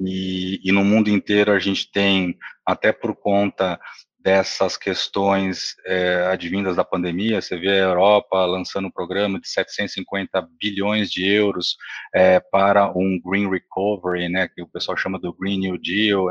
E, 0.00 0.60
e, 0.68 0.72
no 0.72 0.84
mundo 0.84 1.08
inteiro 1.08 1.52
a 1.52 1.58
gente 1.60 1.88
tem, 1.92 2.36
até 2.66 2.92
por 2.92 3.14
conta 3.14 3.80
dessas 4.24 4.78
questões 4.78 5.76
é, 5.84 6.26
advindas 6.32 6.76
da 6.76 6.84
pandemia, 6.84 7.42
você 7.42 7.58
vê 7.58 7.68
a 7.68 7.84
Europa 7.84 8.42
lançando 8.46 8.88
um 8.88 8.90
programa 8.90 9.38
de 9.38 9.46
750 9.46 10.48
bilhões 10.58 11.10
de 11.10 11.30
euros 11.30 11.76
é, 12.14 12.40
para 12.40 12.90
um 12.96 13.20
Green 13.22 13.50
Recovery, 13.50 14.30
né, 14.30 14.48
que 14.48 14.62
o 14.62 14.66
pessoal 14.66 14.96
chama 14.96 15.18
do 15.18 15.34
Green 15.34 15.58
New 15.58 15.76
Deal, 15.76 16.28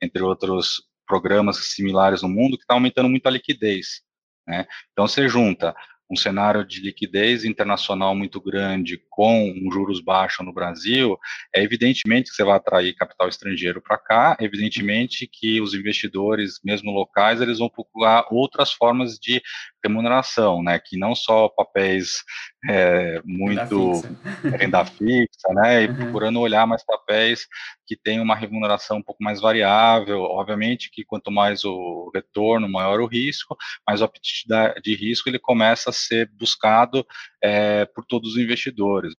entre 0.00 0.22
outros 0.22 0.84
programas 1.04 1.56
similares 1.56 2.22
no 2.22 2.28
mundo, 2.28 2.56
que 2.56 2.62
está 2.62 2.74
aumentando 2.74 3.08
muito 3.08 3.26
a 3.26 3.30
liquidez. 3.30 4.02
Né? 4.46 4.64
Então, 4.92 5.08
você 5.08 5.28
junta 5.28 5.74
um 6.12 6.16
cenário 6.16 6.62
de 6.62 6.82
liquidez 6.82 7.42
internacional 7.42 8.14
muito 8.14 8.38
grande 8.38 9.02
com 9.08 9.54
juros 9.72 9.98
baixos 10.02 10.44
no 10.44 10.52
Brasil, 10.52 11.18
é 11.54 11.62
evidentemente 11.62 12.30
que 12.30 12.36
você 12.36 12.44
vai 12.44 12.56
atrair 12.56 12.94
capital 12.94 13.28
estrangeiro 13.28 13.80
para 13.80 13.96
cá, 13.96 14.36
evidentemente 14.38 15.26
que 15.26 15.58
os 15.60 15.72
investidores, 15.72 16.60
mesmo 16.62 16.90
locais, 16.90 17.40
eles 17.40 17.58
vão 17.58 17.70
procurar 17.70 18.26
outras 18.30 18.72
formas 18.72 19.18
de 19.18 19.42
remuneração, 19.84 20.62
né, 20.62 20.78
que 20.78 20.96
não 20.96 21.14
só 21.14 21.48
papéis 21.48 22.22
é, 22.68 23.20
muito 23.24 23.92
renda 23.92 24.04
fixa. 24.04 24.18
renda 24.56 24.84
fixa, 24.84 25.48
né, 25.54 25.84
e 25.84 25.88
uhum. 25.88 25.96
procurando 25.96 26.40
olhar 26.40 26.66
mais 26.66 26.84
papéis 26.84 27.46
que 27.86 27.96
têm 27.96 28.20
uma 28.20 28.36
remuneração 28.36 28.98
um 28.98 29.02
pouco 29.02 29.22
mais 29.22 29.40
variável, 29.40 30.20
obviamente 30.20 30.90
que 30.90 31.04
quanto 31.04 31.30
mais 31.30 31.64
o 31.64 32.10
retorno, 32.14 32.68
maior 32.68 33.00
o 33.00 33.06
risco, 33.06 33.56
mas 33.86 34.00
o 34.00 34.04
apetite 34.04 34.46
de 34.82 34.94
risco 34.94 35.28
ele 35.28 35.38
começa 35.38 35.90
a 35.90 35.92
ser 35.92 36.30
buscado 36.38 37.04
é, 37.42 37.84
por 37.86 38.04
todos 38.04 38.32
os 38.32 38.38
investidores 38.38 39.14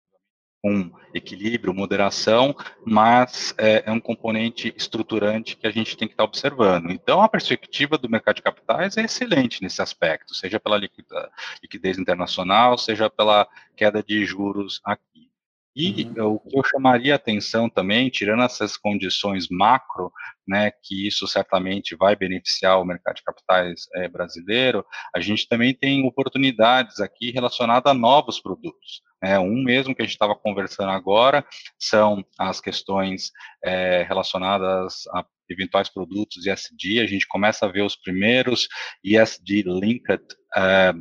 com 0.63 0.93
equilíbrio, 1.13 1.75
moderação, 1.75 2.55
mas 2.87 3.53
é, 3.59 3.83
é, 3.85 3.91
um 3.91 4.01
componente 4.01 4.73
estruturante 4.77 5.57
que 5.57 5.67
a 5.67 5.71
gente 5.71 5.97
tem 5.97 6.07
que 6.07 6.15
estar 6.15 6.23
observando. 6.23 6.91
Então, 6.91 7.21
a 7.21 7.29
perspectiva 7.29 7.99
do 7.99 8.09
mercado 8.09 8.37
de 8.37 8.43
capitais 8.43 8.97
é 8.97 9.03
excelente 9.03 9.61
nesse 9.61 9.83
aspecto, 9.83 10.35
seja 10.35 10.61
pela 10.61 10.79
liquidez 10.79 11.99
internacional, 11.99 12.79
seja 12.79 13.11
pela 13.11 13.49
queda 13.77 14.03
de 14.03 14.25
juros 14.25 14.81
aqui. 14.85 15.32
E 15.75 16.05
uhum. 16.17 16.35
o 16.35 16.41
que 16.41 16.59
eu 16.59 16.63
chamaria 16.65 17.15
atenção 17.15 17.69
também, 17.69 18.11
tirando 18.11 18.43
essas 18.43 18.77
condições 18.77 19.49
macro, 19.51 20.13
né, 20.47 20.71
que 20.71 21.07
isso 21.07 21.27
certamente 21.27 21.97
vai 21.97 22.15
beneficiar 22.15 22.81
o 22.81 22.85
mercado 22.85 23.17
de 23.17 23.23
capitais 23.23 23.87
é, 23.95 24.09
brasileiro, 24.09 24.85
a 25.15 25.21
gente 25.21 25.49
também 25.49 25.75
tem 25.75 26.07
oportunidades 26.07 27.01
aqui 27.01 27.31
relacionadas 27.31 27.91
a 27.91 27.95
novos 27.95 28.41
produtos. 28.41 29.03
É, 29.23 29.39
um 29.39 29.63
mesmo 29.63 29.95
que 29.95 30.03
a 30.03 30.05
gente 30.05 30.15
estava 30.15 30.35
conversando 30.35 30.91
agora 30.91 31.47
são 31.79 32.25
as 32.39 32.61
questões 32.61 33.31
é, 33.65 34.03
relacionadas 34.03 35.07
a 35.15 35.25
eventuais 35.49 35.89
produtos 35.89 36.47
ESG. 36.47 37.01
A 37.01 37.07
gente 37.07 37.27
começa 37.27 37.67
a 37.67 37.69
ver 37.69 37.83
os 37.83 37.97
primeiros 37.97 38.69
ESG 39.05 39.63
linked 39.67 40.25
é, 40.57 40.93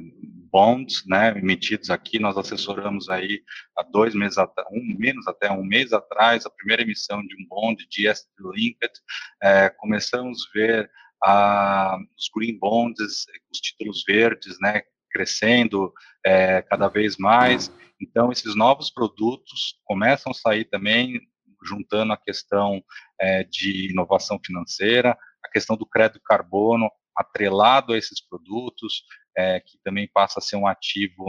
bonds, 0.52 1.04
né, 1.08 1.30
emitidos 1.38 1.90
aqui. 1.90 2.20
Nós 2.20 2.38
assessoramos 2.38 3.10
aí 3.10 3.42
há 3.78 3.84
dois 3.84 4.14
meses, 4.14 4.38
um 4.72 4.96
menos 4.98 5.28
até 5.28 5.52
um 5.52 5.64
mês 5.64 5.94
atrás, 5.94 6.46
a 6.46 6.50
primeira 6.50 6.82
emissão 6.82 7.26
de 7.26 7.36
um 7.36 7.48
bond 7.48 7.88
de 7.90 8.08
ESG 8.08 8.28
linked. 8.54 8.94
É, 9.42 9.70
começamos 9.70 10.46
a 10.48 10.60
ver 10.60 10.92
a, 11.24 11.98
os 12.18 12.30
green 12.36 12.58
bonds, 12.58 13.26
os 13.52 13.60
títulos 13.60 14.04
verdes, 14.08 14.58
né, 14.60 14.82
crescendo 15.12 15.94
é, 16.26 16.62
cada 16.64 16.88
vez 16.88 17.18
mais. 17.18 17.72
Então, 18.02 18.32
esses 18.32 18.56
novos 18.56 18.90
produtos 18.90 19.80
começam 19.86 20.32
a 20.32 20.36
sair 20.36 20.66
também, 20.66 21.22
juntando 21.64 22.14
a 22.14 22.18
questão 22.18 22.84
é, 23.20 23.44
de 23.44 23.92
inovação 23.92 24.40
financeira, 24.44 25.18
a 25.44 25.50
questão 25.50 25.76
do 25.76 25.86
crédito 25.86 26.22
carbono 26.24 26.90
atrelado 27.16 27.94
a 27.94 27.98
esses 27.98 28.22
produtos, 28.26 29.04
é, 29.38 29.60
que 29.60 29.78
também 29.84 30.10
passa 30.12 30.40
a 30.40 30.42
ser 30.42 30.56
um 30.56 30.68
ativo 30.68 31.26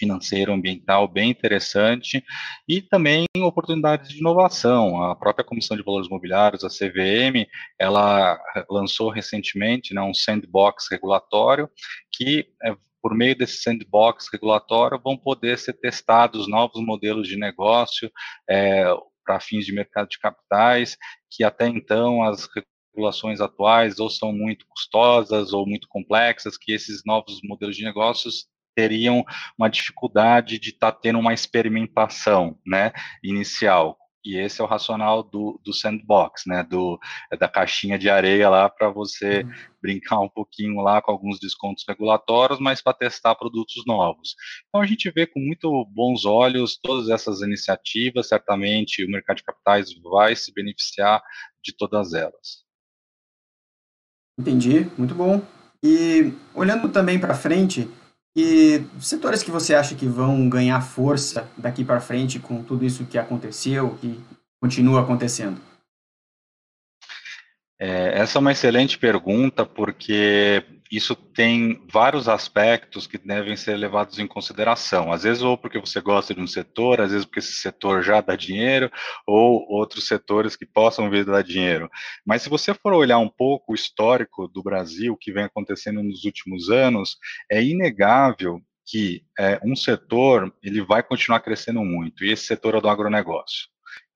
financeiro, 0.00 0.52
ambiental 0.52 1.06
bem 1.06 1.30
interessante 1.30 2.24
e 2.66 2.80
também 2.80 3.26
oportunidades 3.36 4.08
de 4.08 4.18
inovação. 4.18 5.02
A 5.04 5.14
própria 5.14 5.44
Comissão 5.44 5.76
de 5.76 5.82
Valores 5.82 6.08
Mobiliários, 6.08 6.64
a 6.64 6.68
CVM, 6.68 7.46
ela 7.78 8.40
lançou 8.70 9.10
recentemente 9.10 9.92
né, 9.92 10.00
um 10.00 10.14
sandbox 10.14 10.88
regulatório 10.90 11.68
que 12.10 12.46
é, 12.64 12.74
por 13.02 13.14
meio 13.14 13.36
desse 13.36 13.62
sandbox 13.62 14.28
regulatório, 14.30 15.00
vão 15.02 15.16
poder 15.16 15.58
ser 15.58 15.74
testados 15.74 16.48
novos 16.48 16.84
modelos 16.84 17.26
de 17.26 17.36
negócio 17.36 18.10
é, 18.48 18.84
para 19.24 19.40
fins 19.40 19.64
de 19.64 19.72
mercado 19.72 20.08
de 20.08 20.18
capitais, 20.18 20.96
que 21.30 21.44
até 21.44 21.66
então 21.66 22.22
as 22.22 22.48
regulações 22.94 23.40
atuais 23.40 23.98
ou 23.98 24.10
são 24.10 24.32
muito 24.32 24.66
custosas 24.68 25.52
ou 25.52 25.66
muito 25.66 25.88
complexas, 25.88 26.56
que 26.56 26.72
esses 26.72 27.02
novos 27.04 27.40
modelos 27.42 27.76
de 27.76 27.84
negócios 27.84 28.46
teriam 28.74 29.24
uma 29.58 29.68
dificuldade 29.68 30.58
de 30.58 30.70
estar 30.70 30.92
tá 30.92 30.98
tendo 31.00 31.18
uma 31.18 31.34
experimentação, 31.34 32.58
né, 32.66 32.92
inicial. 33.22 33.99
E 34.24 34.36
esse 34.36 34.60
é 34.60 34.64
o 34.64 34.66
racional 34.66 35.22
do, 35.22 35.58
do 35.64 35.72
sandbox, 35.72 36.42
né, 36.46 36.62
do, 36.62 36.98
da 37.38 37.48
caixinha 37.48 37.98
de 37.98 38.10
areia 38.10 38.50
lá 38.50 38.68
para 38.68 38.90
você 38.90 39.42
uhum. 39.42 39.52
brincar 39.80 40.20
um 40.20 40.28
pouquinho 40.28 40.80
lá 40.82 41.00
com 41.00 41.10
alguns 41.10 41.40
descontos 41.40 41.84
regulatórios, 41.88 42.60
mas 42.60 42.82
para 42.82 42.92
testar 42.92 43.34
produtos 43.34 43.82
novos. 43.86 44.34
Então 44.68 44.82
a 44.82 44.86
gente 44.86 45.10
vê 45.10 45.26
com 45.26 45.40
muito 45.40 45.86
bons 45.86 46.26
olhos 46.26 46.78
todas 46.82 47.08
essas 47.08 47.40
iniciativas, 47.40 48.28
certamente 48.28 49.04
o 49.04 49.10
mercado 49.10 49.38
de 49.38 49.44
capitais 49.44 49.88
vai 50.02 50.36
se 50.36 50.52
beneficiar 50.52 51.22
de 51.64 51.74
todas 51.74 52.12
elas. 52.12 52.64
Entendi, 54.38 54.86
muito 54.98 55.14
bom. 55.14 55.42
E 55.82 56.32
olhando 56.54 56.90
também 56.90 57.18
para 57.18 57.34
frente, 57.34 57.88
e 58.36 58.84
setores 59.00 59.42
que 59.42 59.50
você 59.50 59.74
acha 59.74 59.94
que 59.94 60.06
vão 60.06 60.48
ganhar 60.48 60.80
força 60.80 61.48
daqui 61.56 61.84
para 61.84 62.00
frente 62.00 62.38
com 62.38 62.62
tudo 62.62 62.84
isso 62.84 63.04
que 63.04 63.18
aconteceu, 63.18 63.96
que 64.00 64.20
continua 64.60 65.00
acontecendo? 65.00 65.60
É, 67.82 68.18
essa 68.18 68.36
é 68.36 68.40
uma 68.40 68.52
excelente 68.52 68.98
pergunta, 68.98 69.64
porque 69.64 70.62
isso 70.92 71.14
tem 71.16 71.82
vários 71.90 72.28
aspectos 72.28 73.06
que 73.06 73.16
devem 73.16 73.56
ser 73.56 73.74
levados 73.76 74.18
em 74.18 74.26
consideração. 74.26 75.10
Às 75.10 75.22
vezes, 75.22 75.42
ou 75.42 75.56
porque 75.56 75.78
você 75.78 75.98
gosta 75.98 76.34
de 76.34 76.42
um 76.42 76.46
setor, 76.46 77.00
às 77.00 77.10
vezes 77.10 77.24
porque 77.24 77.38
esse 77.38 77.54
setor 77.54 78.02
já 78.02 78.20
dá 78.20 78.36
dinheiro, 78.36 78.90
ou 79.26 79.64
outros 79.70 80.06
setores 80.06 80.56
que 80.56 80.66
possam 80.66 81.08
vir 81.08 81.24
dar 81.24 81.42
dinheiro. 81.42 81.88
Mas 82.26 82.42
se 82.42 82.50
você 82.50 82.74
for 82.74 82.92
olhar 82.92 83.18
um 83.18 83.30
pouco 83.30 83.72
o 83.72 83.74
histórico 83.74 84.46
do 84.46 84.62
Brasil, 84.62 85.16
que 85.18 85.32
vem 85.32 85.44
acontecendo 85.44 86.02
nos 86.02 86.24
últimos 86.26 86.68
anos, 86.68 87.16
é 87.50 87.62
inegável 87.62 88.60
que 88.84 89.22
é, 89.38 89.58
um 89.64 89.74
setor 89.74 90.52
ele 90.62 90.82
vai 90.82 91.02
continuar 91.02 91.40
crescendo 91.40 91.82
muito, 91.82 92.24
e 92.24 92.32
esse 92.32 92.44
setor 92.44 92.74
é 92.74 92.80
do 92.80 92.88
agronegócio. 92.88 93.68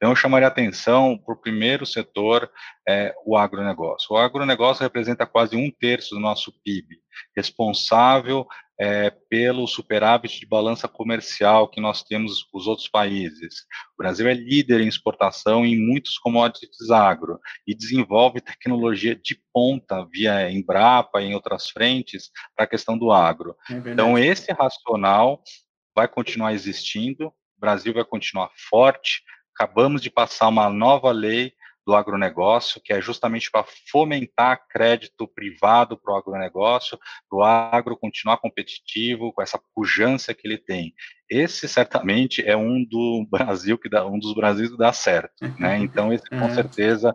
Então, 0.05 0.13
eu 0.13 0.17
chamaria 0.17 0.47
atenção 0.47 1.17
para 1.17 1.33
o 1.33 1.41
primeiro 1.41 1.87
setor, 1.87 2.51
é, 2.87 3.15
o 3.25 3.39
agronegócio. 3.39 4.09
O 4.11 4.19
agronegócio 4.19 4.83
representa 4.83 5.25
quase 5.25 5.57
um 5.57 5.71
terço 5.71 6.15
do 6.15 6.21
nosso 6.21 6.53
PIB, 6.63 6.99
responsável 7.35 8.47
é, 8.79 9.09
pelo 9.31 9.67
superávit 9.67 10.39
de 10.39 10.45
balança 10.45 10.87
comercial 10.87 11.71
que 11.71 11.81
nós 11.81 12.03
temos 12.03 12.43
com 12.43 12.59
os 12.59 12.67
outros 12.67 12.87
países. 12.87 13.61
O 13.95 14.03
Brasil 14.03 14.29
é 14.29 14.35
líder 14.35 14.83
em 14.83 14.89
exportação 14.89 15.65
em 15.65 15.75
muitos 15.75 16.19
commodities 16.19 16.91
agro 16.91 17.41
e 17.67 17.75
desenvolve 17.75 18.43
tecnologia 18.43 19.17
de 19.17 19.41
ponta 19.55 20.07
via 20.13 20.51
Embrapa 20.51 21.23
e 21.23 21.29
em 21.29 21.35
outras 21.35 21.71
frentes 21.71 22.31
para 22.55 22.67
a 22.67 22.69
questão 22.69 22.99
do 22.99 23.11
agro. 23.11 23.57
É 23.71 23.91
então, 23.91 24.19
esse 24.19 24.53
racional 24.53 25.43
vai 25.97 26.07
continuar 26.07 26.53
existindo, 26.53 27.29
o 27.29 27.61
Brasil 27.61 27.95
vai 27.95 28.05
continuar 28.05 28.51
forte, 28.69 29.23
acabamos 29.55 30.03
de 30.03 30.11
passar 30.11 30.49
uma 30.49 30.69
nova 30.69 31.11
lei 31.13 31.53
do 31.87 31.95
agronegócio, 31.95 32.81
que 32.83 32.93
é 32.93 33.01
justamente 33.01 33.51
para 33.51 33.65
fomentar 33.91 34.67
crédito 34.69 35.29
privado 35.29 35.99
para 35.99 36.15
o 36.15 36.17
agronegócio, 36.17 36.99
para 37.29 37.39
o 37.39 37.43
agro 37.43 37.97
continuar 37.97 38.39
competitivo 38.39 39.33
com 39.33 39.43
essa 39.43 39.61
pujança 39.75 40.33
que 40.33 40.47
ele 40.49 40.57
tem. 40.57 40.95
Esse 41.29 41.69
certamente 41.69 42.43
é 42.47 42.57
um 42.57 42.85
do 42.85 43.27
Brasil 43.31 43.77
que 43.79 43.89
dá 43.89 44.07
um 44.07 44.19
dos 44.19 44.35
Brasis 44.35 44.71
que 44.71 44.79
dá 44.79 44.93
certo, 44.93 45.35
né? 45.59 45.79
Então 45.85 46.13
esse 46.13 46.29
com 46.29 46.37
é. 46.37 46.55
certeza 46.55 47.15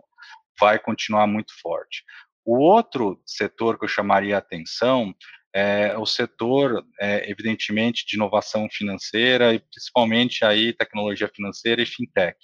vai 0.58 0.78
continuar 0.78 1.26
muito 1.26 1.52
forte. 1.60 2.04
O 2.44 2.58
outro 2.58 3.20
setor 3.26 3.78
que 3.78 3.84
eu 3.84 3.88
chamaria 3.88 4.36
a 4.36 4.38
atenção 4.38 5.14
é, 5.54 5.96
o 5.98 6.06
setor, 6.06 6.84
é, 7.00 7.30
evidentemente, 7.30 8.06
de 8.06 8.16
inovação 8.16 8.68
financeira 8.70 9.52
e 9.54 9.58
principalmente 9.58 10.44
aí 10.44 10.72
tecnologia 10.72 11.28
financeira 11.28 11.82
e 11.82 11.86
fintech. 11.86 12.36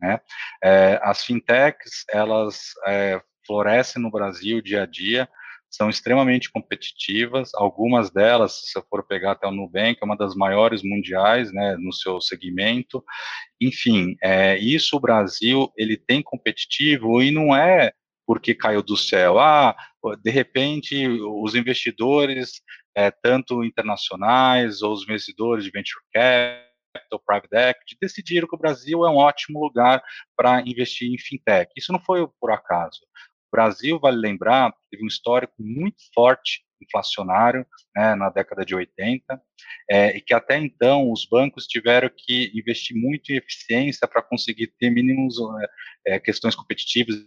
Né? 0.00 0.20
É, 0.62 0.98
as 1.02 1.24
fintechs, 1.24 2.04
elas 2.10 2.72
florescem 3.46 4.02
no 4.02 4.10
Brasil 4.10 4.60
dia 4.62 4.82
a 4.82 4.86
dia, 4.86 5.28
são 5.70 5.90
extremamente 5.90 6.50
competitivas, 6.52 7.50
algumas 7.54 8.10
delas, 8.10 8.60
se 8.60 8.68
você 8.68 8.82
for 8.88 9.04
pegar 9.06 9.32
até 9.32 9.46
o 9.46 9.50
Nubank, 9.50 9.98
é 10.00 10.04
uma 10.04 10.16
das 10.16 10.34
maiores 10.34 10.82
mundiais, 10.84 11.52
né, 11.52 11.76
no 11.76 11.92
seu 11.92 12.20
segmento, 12.20 13.04
enfim, 13.60 14.16
isso 14.60 14.96
o 14.96 15.00
Brasil, 15.00 15.72
ele 15.76 15.96
tem 15.96 16.22
competitivo 16.22 17.20
e 17.20 17.32
não 17.32 17.54
é 17.54 17.92
porque 18.26 18.54
caiu 18.54 18.82
do 18.82 18.96
céu. 18.96 19.38
Ah, 19.38 19.76
de 20.22 20.30
repente, 20.30 21.08
os 21.08 21.54
investidores, 21.54 22.62
é, 22.94 23.10
tanto 23.10 23.64
internacionais 23.64 24.82
ou 24.82 24.92
os 24.92 25.02
investidores 25.02 25.64
de 25.64 25.70
venture 25.70 26.02
capital, 26.12 27.22
private 27.26 27.54
equity, 27.54 27.96
decidiram 28.00 28.46
que 28.46 28.54
o 28.54 28.58
Brasil 28.58 29.04
é 29.04 29.10
um 29.10 29.16
ótimo 29.16 29.60
lugar 29.60 30.02
para 30.36 30.60
investir 30.62 31.12
em 31.12 31.18
fintech. 31.18 31.72
Isso 31.76 31.92
não 31.92 32.00
foi 32.00 32.26
por 32.40 32.52
acaso. 32.52 33.00
O 33.52 33.56
Brasil, 33.56 33.98
vale 34.00 34.16
lembrar, 34.16 34.72
teve 34.90 35.04
um 35.04 35.08
histórico 35.08 35.54
muito 35.58 36.02
forte 36.14 36.64
inflacionário 36.82 37.66
né, 37.94 38.14
na 38.14 38.28
década 38.30 38.64
de 38.64 38.74
80, 38.74 39.40
é, 39.90 40.16
e 40.16 40.20
que 40.20 40.34
até 40.34 40.58
então 40.58 41.10
os 41.10 41.26
bancos 41.26 41.66
tiveram 41.66 42.10
que 42.14 42.52
investir 42.54 42.96
muito 42.96 43.32
em 43.32 43.36
eficiência 43.36 44.06
para 44.06 44.22
conseguir 44.22 44.68
ter 44.78 44.90
mínimos 44.90 45.36
é, 46.06 46.18
questões 46.20 46.54
competitivas 46.54 47.26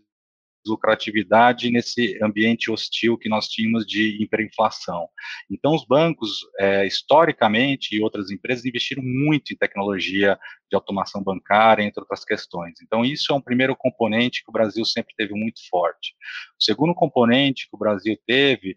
lucratividade 0.68 1.72
nesse 1.72 2.18
ambiente 2.22 2.70
hostil 2.72 3.18
que 3.18 3.30
nós 3.30 3.48
tínhamos 3.48 3.86
de 3.86 4.22
hiperinflação. 4.22 5.08
Então, 5.50 5.74
os 5.74 5.86
bancos, 5.86 6.40
é, 6.60 6.86
historicamente, 6.86 7.96
e 7.96 8.02
outras 8.02 8.32
empresas 8.32 8.66
investiram 8.66 9.04
muito 9.04 9.54
em 9.54 9.58
tecnologia 9.58 10.38
de 10.70 10.76
automação 10.76 11.24
bancária, 11.24 11.84
entre 11.84 12.02
outras 12.02 12.24
questões. 12.26 12.82
Então, 12.82 13.06
isso 13.06 13.32
é 13.32 13.36
um 13.36 13.42
primeiro 13.42 13.76
componente 13.76 14.44
que 14.44 14.50
o 14.50 14.54
Brasil 14.54 14.84
sempre 14.86 15.14
teve 15.16 15.34
muito 15.34 15.60
forte. 15.70 16.14
O 16.60 16.64
segundo 16.64 16.94
componente 16.94 17.68
que 17.70 17.76
o 17.76 17.80
Brasil 17.80 18.18
teve 18.26 18.76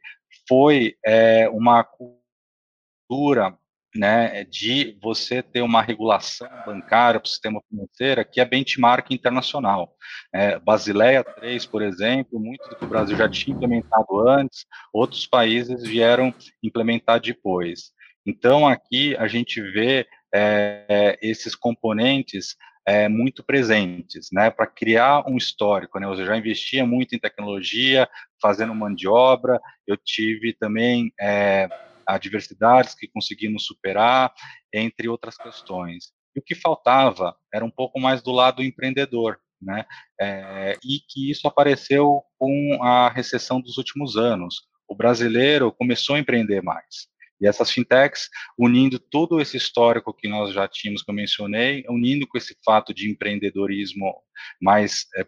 foi 0.48 0.96
é, 1.05 1.48
uma 1.48 1.85
cultura 1.85 3.59
né, 3.94 4.44
de 4.44 4.96
você 5.03 5.42
ter 5.42 5.62
uma 5.62 5.83
regulação 5.83 6.48
bancária 6.64 7.18
para 7.18 7.26
o 7.26 7.31
sistema 7.31 7.61
financeiro 7.68 8.24
que 8.24 8.40
é 8.40 8.44
benchmark 8.44 9.11
internacional. 9.11 9.94
É, 10.33 10.59
Basileia 10.59 11.24
3, 11.24 11.66
por 11.66 11.83
exemplo, 11.83 12.38
muito 12.38 12.68
do 12.68 12.76
que 12.76 12.85
o 12.85 12.88
Brasil 12.88 13.16
já 13.16 13.29
tinha 13.29 13.55
implementado 13.55 14.29
antes, 14.29 14.64
outros 14.92 15.26
países 15.26 15.83
vieram 15.83 16.33
implementar 16.62 17.20
depois. 17.20 17.92
Então, 18.24 18.66
aqui 18.66 19.16
a 19.16 19.26
gente 19.26 19.61
vê 19.61 20.07
é, 20.33 21.18
esses 21.20 21.57
componentes 21.57 22.55
é, 22.87 23.09
muito 23.09 23.42
presentes, 23.42 24.29
né, 24.33 24.50
para 24.50 24.66
criar 24.66 25.29
um 25.29 25.37
histórico, 25.37 25.98
né, 25.98 26.07
eu 26.07 26.24
já 26.24 26.37
investia 26.37 26.85
muito 26.87 27.14
em 27.14 27.18
tecnologia, 27.18 28.09
fazendo 28.40 28.74
mão 28.74 28.92
de 28.94 29.07
obra, 29.07 29.61
eu 29.87 29.96
tive 29.96 30.53
também 30.55 31.12
é, 31.20 31.68
adversidades 32.06 32.94
que 32.94 33.08
conseguimos 33.08 33.64
superar, 33.64 34.32
entre 34.72 35.08
outras 35.08 35.36
questões. 35.36 36.12
E 36.34 36.40
o 36.40 36.42
que 36.42 36.54
faltava 36.54 37.36
era 37.52 37.64
um 37.64 37.70
pouco 37.70 38.00
mais 38.00 38.22
do 38.22 38.30
lado 38.30 38.62
empreendedor, 38.62 39.38
né? 39.60 39.84
É, 40.20 40.76
e 40.84 41.00
que 41.08 41.30
isso 41.30 41.46
apareceu 41.46 42.22
com 42.38 42.82
a 42.82 43.08
recessão 43.08 43.60
dos 43.60 43.78
últimos 43.78 44.16
anos. 44.16 44.68
O 44.88 44.94
brasileiro 44.94 45.72
começou 45.72 46.16
a 46.16 46.18
empreender 46.18 46.62
mais. 46.62 47.08
E 47.40 47.46
essas 47.46 47.70
fintechs, 47.70 48.28
unindo 48.58 48.98
todo 48.98 49.40
esse 49.40 49.56
histórico 49.56 50.12
que 50.12 50.28
nós 50.28 50.52
já 50.52 50.68
tínhamos, 50.68 51.02
que 51.02 51.10
eu 51.10 51.14
mencionei, 51.14 51.84
unindo 51.88 52.26
com 52.26 52.36
esse 52.36 52.54
fato 52.64 52.92
de 52.92 53.10
empreendedorismo 53.10 54.14
mais 54.60 55.06
é, 55.16 55.24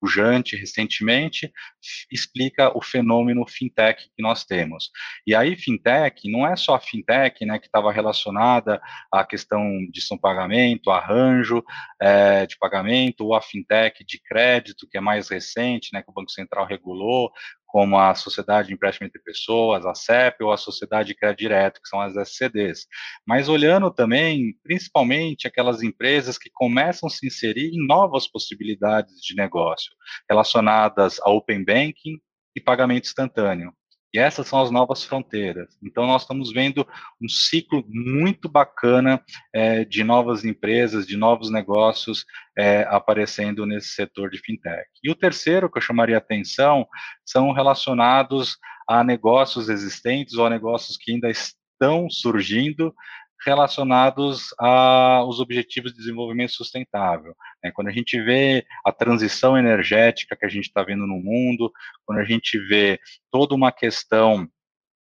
pujante 0.00 0.56
recentemente, 0.56 1.52
explica 2.10 2.76
o 2.76 2.82
fenômeno 2.82 3.46
fintech 3.46 4.08
que 4.14 4.22
nós 4.22 4.44
temos. 4.44 4.90
E 5.26 5.34
aí, 5.34 5.56
fintech, 5.56 6.30
não 6.30 6.46
é 6.46 6.56
só 6.56 6.74
a 6.74 6.80
fintech 6.80 7.44
né, 7.44 7.58
que 7.58 7.66
estava 7.66 7.92
relacionada 7.92 8.80
à 9.12 9.24
questão 9.24 9.62
de 9.90 10.00
São 10.00 10.18
Pagamento, 10.18 10.90
arranjo 10.90 11.64
é, 12.00 12.46
de 12.46 12.56
pagamento, 12.58 13.24
ou 13.24 13.34
a 13.34 13.42
fintech 13.42 14.04
de 14.04 14.20
crédito, 14.20 14.86
que 14.88 14.98
é 14.98 15.00
mais 15.00 15.28
recente, 15.28 15.90
né, 15.92 16.02
que 16.02 16.10
o 16.10 16.14
Banco 16.14 16.30
Central 16.30 16.66
regulou, 16.66 17.30
como 17.66 17.98
a 17.98 18.14
Sociedade 18.14 18.68
de 18.68 18.74
Empréstimo 18.74 19.06
entre 19.06 19.20
Pessoas, 19.20 19.84
a 19.84 19.94
CEP, 19.94 20.42
ou 20.42 20.52
a 20.52 20.56
Sociedade 20.56 21.08
de 21.08 21.14
Crédito 21.14 21.40
Direto, 21.40 21.80
que 21.82 21.88
são 21.88 22.00
as 22.00 22.16
SCDs. 22.16 22.86
Mas 23.26 23.48
olhando 23.48 23.90
também, 23.90 24.54
principalmente, 24.62 25.46
aquelas 25.46 25.82
empresas 25.82 26.38
que 26.38 26.50
começam 26.52 27.08
a 27.08 27.10
se 27.10 27.26
inserir 27.26 27.70
em 27.74 27.86
novas 27.86 28.26
possibilidades 28.26 29.20
de 29.20 29.34
negócio, 29.34 29.92
relacionadas 30.28 31.20
ao 31.20 31.36
Open 31.36 31.64
Banking 31.64 32.18
e 32.54 32.60
pagamento 32.60 33.04
instantâneo. 33.04 33.72
E 34.16 34.18
essas 34.18 34.48
são 34.48 34.62
as 34.62 34.70
novas 34.70 35.04
fronteiras. 35.04 35.76
Então, 35.84 36.06
nós 36.06 36.22
estamos 36.22 36.50
vendo 36.50 36.88
um 37.20 37.28
ciclo 37.28 37.84
muito 37.86 38.48
bacana 38.48 39.22
é, 39.52 39.84
de 39.84 40.02
novas 40.02 40.42
empresas, 40.42 41.06
de 41.06 41.18
novos 41.18 41.50
negócios 41.50 42.24
é, 42.56 42.86
aparecendo 42.88 43.66
nesse 43.66 43.90
setor 43.90 44.30
de 44.30 44.38
fintech. 44.38 44.86
E 45.04 45.10
o 45.10 45.14
terceiro 45.14 45.70
que 45.70 45.76
eu 45.76 45.82
chamaria 45.82 46.16
atenção 46.16 46.86
são 47.26 47.52
relacionados 47.52 48.56
a 48.88 49.04
negócios 49.04 49.68
existentes 49.68 50.32
ou 50.32 50.46
a 50.46 50.50
negócios 50.50 50.96
que 50.96 51.12
ainda 51.12 51.28
estão 51.28 52.08
surgindo, 52.08 52.94
relacionados 53.46 54.52
aos 54.58 55.38
objetivos 55.38 55.92
de 55.92 55.98
desenvolvimento 55.98 56.50
sustentável. 56.52 57.32
Né? 57.62 57.70
Quando 57.70 57.88
a 57.88 57.92
gente 57.92 58.20
vê 58.20 58.66
a 58.84 58.90
transição 58.90 59.56
energética 59.56 60.36
que 60.36 60.44
a 60.44 60.48
gente 60.48 60.64
está 60.64 60.82
vendo 60.82 61.06
no 61.06 61.18
mundo, 61.18 61.72
quando 62.04 62.18
a 62.18 62.24
gente 62.24 62.58
vê 62.58 62.98
toda 63.30 63.54
uma 63.54 63.70
questão 63.70 64.48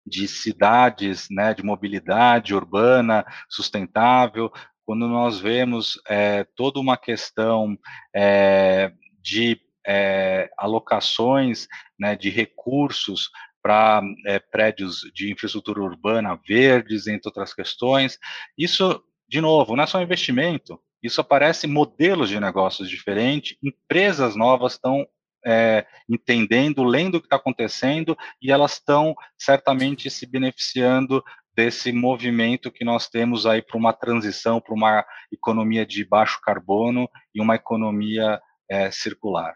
de 0.05 0.27
cidades, 0.27 1.29
né, 1.31 1.55
de 1.55 1.63
mobilidade 1.63 2.53
urbana 2.53 3.25
sustentável, 3.49 4.51
quando 4.85 5.07
nós 5.07 5.39
vemos 5.39 6.01
é, 6.09 6.45
toda 6.57 6.81
uma 6.81 6.97
questão 6.97 7.79
é, 8.13 8.93
de 9.23 9.61
é, 9.87 10.51
alocações 10.59 11.69
né, 11.99 12.17
de 12.17 12.29
recursos 12.31 13.31
para 13.63 14.03
é, 14.27 14.39
prédios 14.39 15.01
de 15.15 15.33
infraestrutura 15.33 15.81
urbana 15.81 16.39
verdes, 16.47 17.07
entre 17.07 17.29
outras 17.29 17.55
questões. 17.55 18.19
Isso, 18.59 19.03
de 19.29 19.41
novo, 19.41 19.77
não 19.77 19.85
é 19.85 19.87
só 19.87 20.03
investimento, 20.03 20.81
isso 21.03 21.21
aparece 21.21 21.67
modelos 21.67 22.29
de 22.29 22.39
negócios 22.39 22.89
diferentes, 22.89 23.57
empresas 23.63 24.37
novas 24.37 24.75
estão 24.75 25.07
é, 25.45 25.85
entendendo, 26.09 26.85
lendo 26.85 27.17
o 27.17 27.21
que 27.21 27.27
está 27.27 27.37
acontecendo, 27.37 28.17
e 28.41 28.53
elas 28.53 28.75
estão 28.75 29.15
certamente 29.37 30.09
se 30.09 30.27
beneficiando 30.27 31.23
desse 31.55 31.93
movimento 31.93 32.71
que 32.71 32.85
nós 32.85 33.09
temos 33.09 33.45
aí 33.47 33.61
para 33.61 33.77
uma 33.77 33.93
transição 33.93 34.61
para 34.61 34.75
uma 34.75 35.05
economia 35.31 35.85
de 35.85 36.05
baixo 36.05 36.41
carbono 36.41 37.09
e 37.35 37.41
uma 37.41 37.57
economia 37.57 38.41
é, 38.71 38.91
circular. 38.91 39.55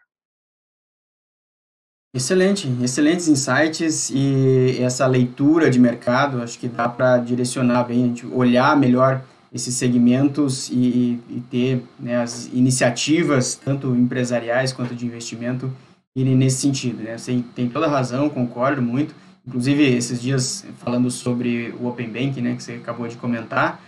Excelente, 2.16 2.66
excelentes 2.82 3.28
insights 3.28 4.08
e 4.08 4.78
essa 4.80 5.06
leitura 5.06 5.70
de 5.70 5.78
mercado, 5.78 6.40
acho 6.40 6.58
que 6.58 6.66
dá 6.66 6.88
para 6.88 7.18
direcionar 7.18 7.84
bem, 7.84 8.04
a 8.04 8.06
gente 8.06 8.26
olhar 8.28 8.74
melhor 8.74 9.22
esses 9.52 9.74
segmentos 9.74 10.70
e, 10.70 11.20
e 11.28 11.42
ter 11.50 11.82
né, 12.00 12.16
as 12.16 12.46
iniciativas, 12.54 13.54
tanto 13.54 13.94
empresariais 13.94 14.72
quanto 14.72 14.94
de 14.94 15.04
investimento, 15.04 15.70
irem 16.16 16.34
nesse 16.34 16.56
sentido. 16.56 17.02
Né? 17.02 17.18
Você 17.18 17.44
tem 17.54 17.68
toda 17.68 17.84
a 17.84 17.90
razão, 17.90 18.30
concordo 18.30 18.80
muito. 18.80 19.14
Inclusive, 19.46 19.84
esses 19.84 20.20
dias, 20.22 20.64
falando 20.78 21.10
sobre 21.10 21.74
o 21.78 21.86
Open 21.86 22.08
Bank, 22.08 22.40
né, 22.40 22.56
que 22.56 22.62
você 22.62 22.72
acabou 22.72 23.06
de 23.06 23.16
comentar, 23.16 23.78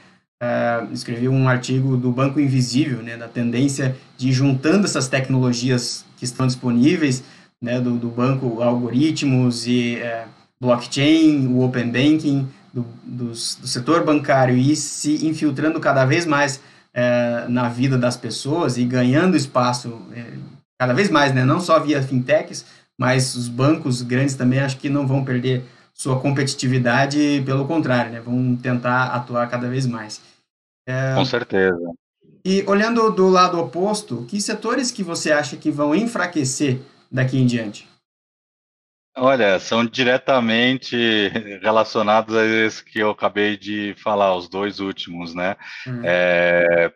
uh, 0.42 0.92
escrevi 0.92 1.30
um 1.30 1.48
artigo 1.48 1.96
do 1.96 2.12
Banco 2.12 2.38
Invisível, 2.38 3.02
né, 3.02 3.16
da 3.16 3.26
tendência 3.26 3.96
de 4.18 4.28
ir 4.28 4.32
juntando 4.32 4.84
essas 4.84 5.08
tecnologias 5.08 6.04
que 6.18 6.26
estão 6.26 6.46
disponíveis, 6.46 7.24
né, 7.60 7.80
do, 7.80 7.96
do 7.96 8.08
banco, 8.08 8.62
algoritmos 8.62 9.66
e 9.66 9.96
é, 9.96 10.26
blockchain, 10.60 11.46
o 11.48 11.64
open 11.64 11.90
banking, 11.90 12.48
do, 12.72 12.86
do, 13.02 13.24
do, 13.26 13.34
setor 13.34 14.04
bancário 14.04 14.56
e 14.56 14.76
se 14.76 15.26
infiltrando 15.26 15.80
cada 15.80 16.04
vez 16.04 16.26
mais 16.26 16.60
é, 16.94 17.46
na 17.48 17.68
vida 17.68 17.96
das 17.98 18.16
pessoas 18.16 18.76
e 18.76 18.84
ganhando 18.84 19.36
espaço 19.36 20.00
é, 20.14 20.24
cada 20.78 20.92
vez 20.92 21.10
mais, 21.10 21.34
né, 21.34 21.44
não 21.44 21.60
só 21.60 21.78
via 21.80 22.02
fintechs, 22.02 22.64
mas 22.98 23.34
os 23.34 23.48
bancos 23.48 24.02
grandes 24.02 24.34
também 24.34 24.60
acho 24.60 24.78
que 24.78 24.88
não 24.88 25.06
vão 25.06 25.24
perder 25.24 25.64
sua 25.92 26.20
competitividade, 26.20 27.42
pelo 27.44 27.66
contrário, 27.66 28.12
né, 28.12 28.20
vão 28.20 28.54
tentar 28.56 29.06
atuar 29.06 29.48
cada 29.48 29.68
vez 29.68 29.86
mais. 29.86 30.20
É, 30.86 31.14
Com 31.14 31.24
certeza. 31.24 31.92
E 32.44 32.64
olhando 32.66 33.10
do 33.10 33.28
lado 33.28 33.58
oposto, 33.58 34.24
que 34.28 34.40
setores 34.40 34.90
que 34.92 35.02
você 35.02 35.32
acha 35.32 35.56
que 35.56 35.70
vão 35.70 35.94
enfraquecer 35.94 36.80
daqui 37.10 37.38
em 37.38 37.46
diante? 37.46 37.88
Olha, 39.16 39.58
são 39.58 39.84
diretamente 39.84 40.96
relacionados 41.60 42.36
a 42.36 42.44
esse 42.44 42.84
que 42.84 43.00
eu 43.00 43.10
acabei 43.10 43.56
de 43.56 43.94
falar, 43.98 44.36
os 44.36 44.48
dois 44.48 44.78
últimos, 44.78 45.34
né? 45.34 45.56
Uhum. 45.86 46.02
É, 46.04 46.92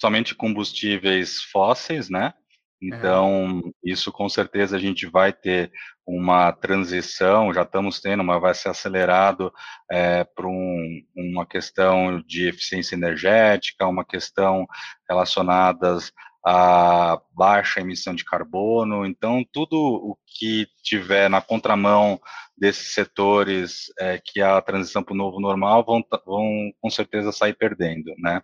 somente 0.00 0.34
combustíveis 0.34 1.42
fósseis, 1.42 2.08
né? 2.08 2.32
Então, 2.80 3.46
uhum. 3.46 3.72
isso 3.82 4.12
com 4.12 4.28
certeza 4.28 4.76
a 4.76 4.78
gente 4.78 5.04
vai 5.04 5.32
ter 5.32 5.72
uma 6.06 6.52
transição, 6.52 7.52
já 7.52 7.62
estamos 7.62 8.00
tendo, 8.00 8.22
mas 8.22 8.40
vai 8.40 8.54
ser 8.54 8.68
acelerado 8.68 9.52
é, 9.90 10.22
para 10.22 10.46
um, 10.46 11.02
uma 11.16 11.44
questão 11.44 12.22
de 12.24 12.48
eficiência 12.48 12.94
energética, 12.94 13.86
uma 13.86 14.04
questão 14.04 14.64
relacionadas 15.08 16.12
a 16.50 17.20
baixa 17.34 17.80
emissão 17.80 18.14
de 18.14 18.24
carbono, 18.24 19.04
então 19.04 19.44
tudo 19.52 19.76
o 19.76 20.16
que 20.24 20.66
tiver 20.82 21.28
na 21.28 21.42
contramão 21.42 22.18
desses 22.56 22.94
setores 22.94 23.92
é, 23.98 24.18
que 24.18 24.40
a 24.40 24.58
transição 24.62 25.02
para 25.02 25.12
o 25.12 25.16
novo 25.16 25.40
normal 25.40 25.84
vão, 25.84 26.02
vão 26.24 26.72
com 26.80 26.88
certeza 26.88 27.32
sair 27.32 27.52
perdendo, 27.52 28.14
né? 28.16 28.42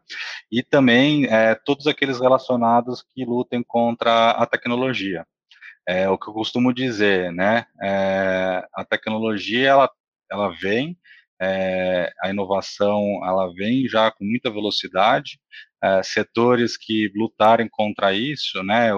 E 0.53 0.63
também 0.63 1.25
é, 1.33 1.55
todos 1.55 1.87
aqueles 1.87 2.21
relacionados 2.21 3.03
que 3.15 3.25
lutem 3.25 3.65
contra 3.67 4.33
a 4.33 4.45
tecnologia. 4.45 5.27
É 5.89 6.07
o 6.07 6.19
que 6.19 6.29
eu 6.29 6.35
costumo 6.35 6.75
dizer, 6.75 7.33
né? 7.33 7.65
É, 7.83 8.67
a 8.75 8.85
tecnologia 8.85 9.71
ela, 9.71 9.91
ela 10.31 10.51
vem, 10.51 10.95
é, 11.45 12.13
a 12.23 12.31
inovação 12.31 13.21
ela 13.25 13.53
vem 13.53 13.87
já 13.87 14.11
com 14.11 14.25
muita 14.25 14.51
velocidade, 14.51 15.39
é, 15.83 16.03
setores 16.03 16.77
que 16.77 17.13
lutarem 17.15 17.69
contra 17.71 18.15
isso, 18.15 18.63
né? 18.63 18.91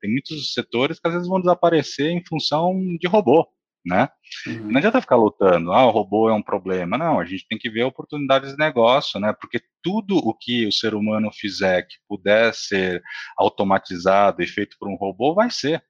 Tem 0.00 0.10
muitos 0.10 0.52
setores 0.54 1.00
que 1.00 1.08
às 1.08 1.14
vezes 1.14 1.28
vão 1.28 1.40
desaparecer 1.40 2.10
em 2.10 2.24
função 2.24 2.74
de 2.98 3.08
robô, 3.08 3.46
né? 3.84 4.08
Uhum. 4.46 4.68
Não 4.70 4.78
adianta 4.78 5.00
ficar 5.00 5.16
lutando, 5.16 5.72
ah, 5.72 5.86
o 5.86 5.90
robô 5.90 6.28
é 6.30 6.32
um 6.32 6.42
problema. 6.42 6.96
Não, 6.96 7.18
a 7.18 7.24
gente 7.24 7.46
tem 7.48 7.58
que 7.58 7.70
ver 7.70 7.82
oportunidades 7.84 8.52
de 8.52 8.58
negócio, 8.58 9.18
né? 9.18 9.32
Porque 9.32 9.60
tudo 9.82 10.16
o 10.18 10.32
que 10.34 10.66
o 10.66 10.72
ser 10.72 10.94
humano 10.94 11.30
fizer 11.32 11.82
que 11.82 11.96
puder 12.08 12.54
ser 12.54 13.02
automatizado 13.36 14.42
e 14.42 14.46
feito 14.46 14.76
por 14.78 14.88
um 14.88 14.96
robô, 14.96 15.34
vai 15.34 15.50
ser. 15.50 15.82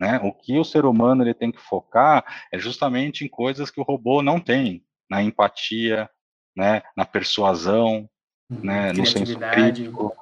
Né? 0.00 0.18
O 0.24 0.32
que 0.32 0.58
o 0.58 0.64
ser 0.64 0.84
humano 0.84 1.22
ele 1.22 1.34
tem 1.34 1.52
que 1.52 1.60
focar 1.60 2.24
é 2.52 2.58
justamente 2.58 3.24
em 3.24 3.28
coisas 3.28 3.70
que 3.70 3.80
o 3.80 3.84
robô 3.84 4.22
não 4.22 4.40
tem, 4.40 4.84
na 5.10 5.22
empatia, 5.22 6.08
né, 6.56 6.82
na 6.96 7.04
persuasão, 7.04 8.08
uhum. 8.50 8.60
né, 8.62 8.92
no 8.92 9.06
senso 9.06 9.38
crítico. 9.38 10.14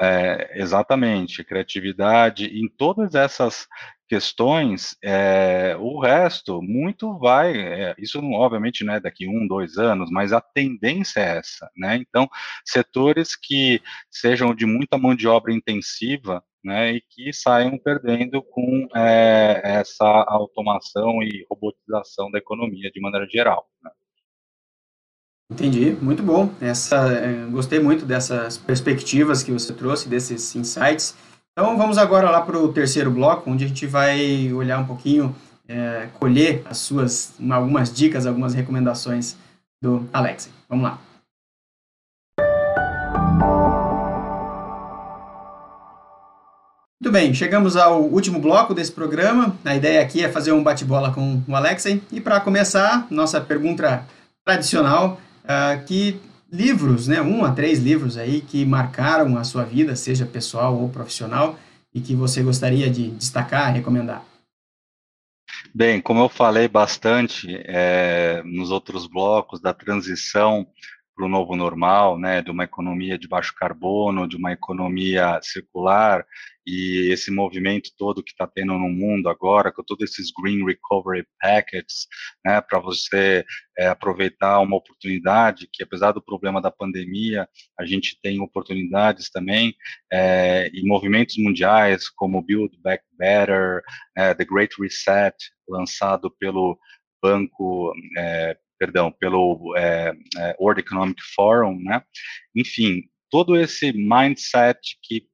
É, 0.00 0.60
exatamente, 0.60 1.42
criatividade, 1.42 2.46
em 2.46 2.68
todas 2.68 3.16
essas 3.16 3.66
questões, 4.08 4.96
é, 5.02 5.76
o 5.76 6.00
resto, 6.00 6.62
muito 6.62 7.18
vai, 7.18 7.56
é, 7.56 7.94
isso 7.98 8.20
obviamente 8.32 8.84
não 8.84 8.94
é 8.94 9.00
daqui 9.00 9.28
um, 9.28 9.44
dois 9.44 9.76
anos, 9.76 10.08
mas 10.08 10.32
a 10.32 10.40
tendência 10.40 11.18
é 11.18 11.38
essa, 11.38 11.68
né, 11.76 11.96
então, 11.96 12.28
setores 12.64 13.34
que 13.34 13.82
sejam 14.08 14.54
de 14.54 14.64
muita 14.66 14.96
mão 14.96 15.16
de 15.16 15.26
obra 15.26 15.52
intensiva, 15.52 16.44
né, 16.64 16.92
e 16.92 17.00
que 17.00 17.32
saiam 17.32 17.76
perdendo 17.76 18.40
com 18.40 18.88
é, 18.94 19.60
essa 19.64 20.06
automação 20.28 21.22
e 21.22 21.44
robotização 21.50 22.30
da 22.30 22.38
economia 22.38 22.90
de 22.90 23.00
maneira 23.00 23.26
geral. 23.28 23.66
Né. 23.82 23.90
Entendi, 25.50 25.96
muito 26.02 26.22
bom. 26.22 26.50
Essa, 26.60 27.10
é, 27.10 27.46
gostei 27.46 27.80
muito 27.80 28.04
dessas 28.04 28.58
perspectivas 28.58 29.42
que 29.42 29.50
você 29.50 29.72
trouxe, 29.72 30.06
desses 30.06 30.54
insights. 30.54 31.14
Então 31.52 31.76
vamos 31.76 31.96
agora 31.96 32.30
lá 32.30 32.42
para 32.42 32.58
o 32.58 32.70
terceiro 32.70 33.10
bloco, 33.10 33.50
onde 33.50 33.64
a 33.64 33.68
gente 33.68 33.86
vai 33.86 34.52
olhar 34.52 34.78
um 34.78 34.84
pouquinho, 34.84 35.34
é, 35.66 36.08
colher 36.20 36.62
as 36.66 36.78
suas 36.78 37.32
algumas 37.50 37.92
dicas, 37.92 38.26
algumas 38.26 38.52
recomendações 38.52 39.36
do 39.82 40.06
Alex. 40.12 40.50
Vamos 40.68 40.84
lá. 40.84 40.98
Muito 47.00 47.12
bem, 47.12 47.32
chegamos 47.32 47.74
ao 47.74 48.02
último 48.02 48.38
bloco 48.38 48.74
desse 48.74 48.92
programa. 48.92 49.56
A 49.64 49.74
ideia 49.74 50.02
aqui 50.02 50.22
é 50.22 50.28
fazer 50.28 50.52
um 50.52 50.62
bate-bola 50.62 51.10
com 51.10 51.42
o 51.48 51.56
Alexei. 51.56 52.02
E 52.12 52.20
para 52.20 52.38
começar, 52.38 53.06
nossa 53.10 53.40
pergunta 53.40 54.04
tradicional 54.44 55.18
uh, 55.48 55.84
que 55.84 56.20
livros, 56.50 57.08
né, 57.08 57.20
um 57.20 57.44
a 57.44 57.52
três 57.52 57.78
livros 57.78 58.16
aí 58.16 58.40
que 58.40 58.64
marcaram 58.64 59.36
a 59.36 59.44
sua 59.44 59.64
vida, 59.64 59.96
seja 59.96 60.26
pessoal 60.26 60.76
ou 60.76 60.88
profissional, 60.88 61.58
e 61.94 62.00
que 62.00 62.14
você 62.14 62.42
gostaria 62.42 62.90
de 62.90 63.10
destacar, 63.10 63.72
recomendar? 63.72 64.24
Bem, 65.74 66.00
como 66.00 66.20
eu 66.20 66.28
falei 66.28 66.68
bastante 66.68 67.48
é, 67.64 68.42
nos 68.44 68.70
outros 68.70 69.06
blocos 69.06 69.60
da 69.60 69.72
transição 69.72 70.66
para 71.18 71.26
o 71.26 71.28
novo 71.28 71.56
normal, 71.56 72.16
né, 72.16 72.40
de 72.40 72.48
uma 72.52 72.62
economia 72.62 73.18
de 73.18 73.26
baixo 73.26 73.52
carbono, 73.56 74.28
de 74.28 74.36
uma 74.36 74.52
economia 74.52 75.40
circular, 75.42 76.24
e 76.64 77.10
esse 77.12 77.28
movimento 77.32 77.90
todo 77.98 78.22
que 78.22 78.30
está 78.30 78.46
tendo 78.46 78.74
no 78.74 78.88
mundo 78.88 79.28
agora, 79.28 79.72
com 79.72 79.82
todos 79.82 80.08
esses 80.08 80.30
Green 80.30 80.64
Recovery 80.64 81.26
Packets, 81.40 82.06
né, 82.46 82.60
para 82.60 82.78
você 82.78 83.44
é, 83.76 83.88
aproveitar 83.88 84.60
uma 84.60 84.76
oportunidade, 84.76 85.68
que 85.72 85.82
apesar 85.82 86.12
do 86.12 86.22
problema 86.22 86.62
da 86.62 86.70
pandemia, 86.70 87.48
a 87.76 87.84
gente 87.84 88.16
tem 88.22 88.40
oportunidades 88.40 89.28
também, 89.28 89.74
é, 90.12 90.70
e 90.72 90.86
movimentos 90.86 91.36
mundiais 91.36 92.08
como 92.08 92.40
Build 92.40 92.78
Back 92.80 93.02
Better, 93.18 93.82
é, 94.16 94.34
The 94.34 94.44
Great 94.44 94.72
Reset, 94.80 95.34
lançado 95.68 96.30
pelo 96.38 96.78
Banco 97.20 97.92
é, 98.16 98.56
perdão, 98.78 99.10
pelo 99.10 99.74
é, 99.76 100.12
é, 100.36 100.56
World 100.58 100.80
Economic 100.80 101.20
Forum, 101.34 101.78
né? 101.82 102.02
Enfim, 102.54 103.02
todo 103.30 103.56
esse 103.56 103.92
mindset 103.92 104.78
que 105.02 105.26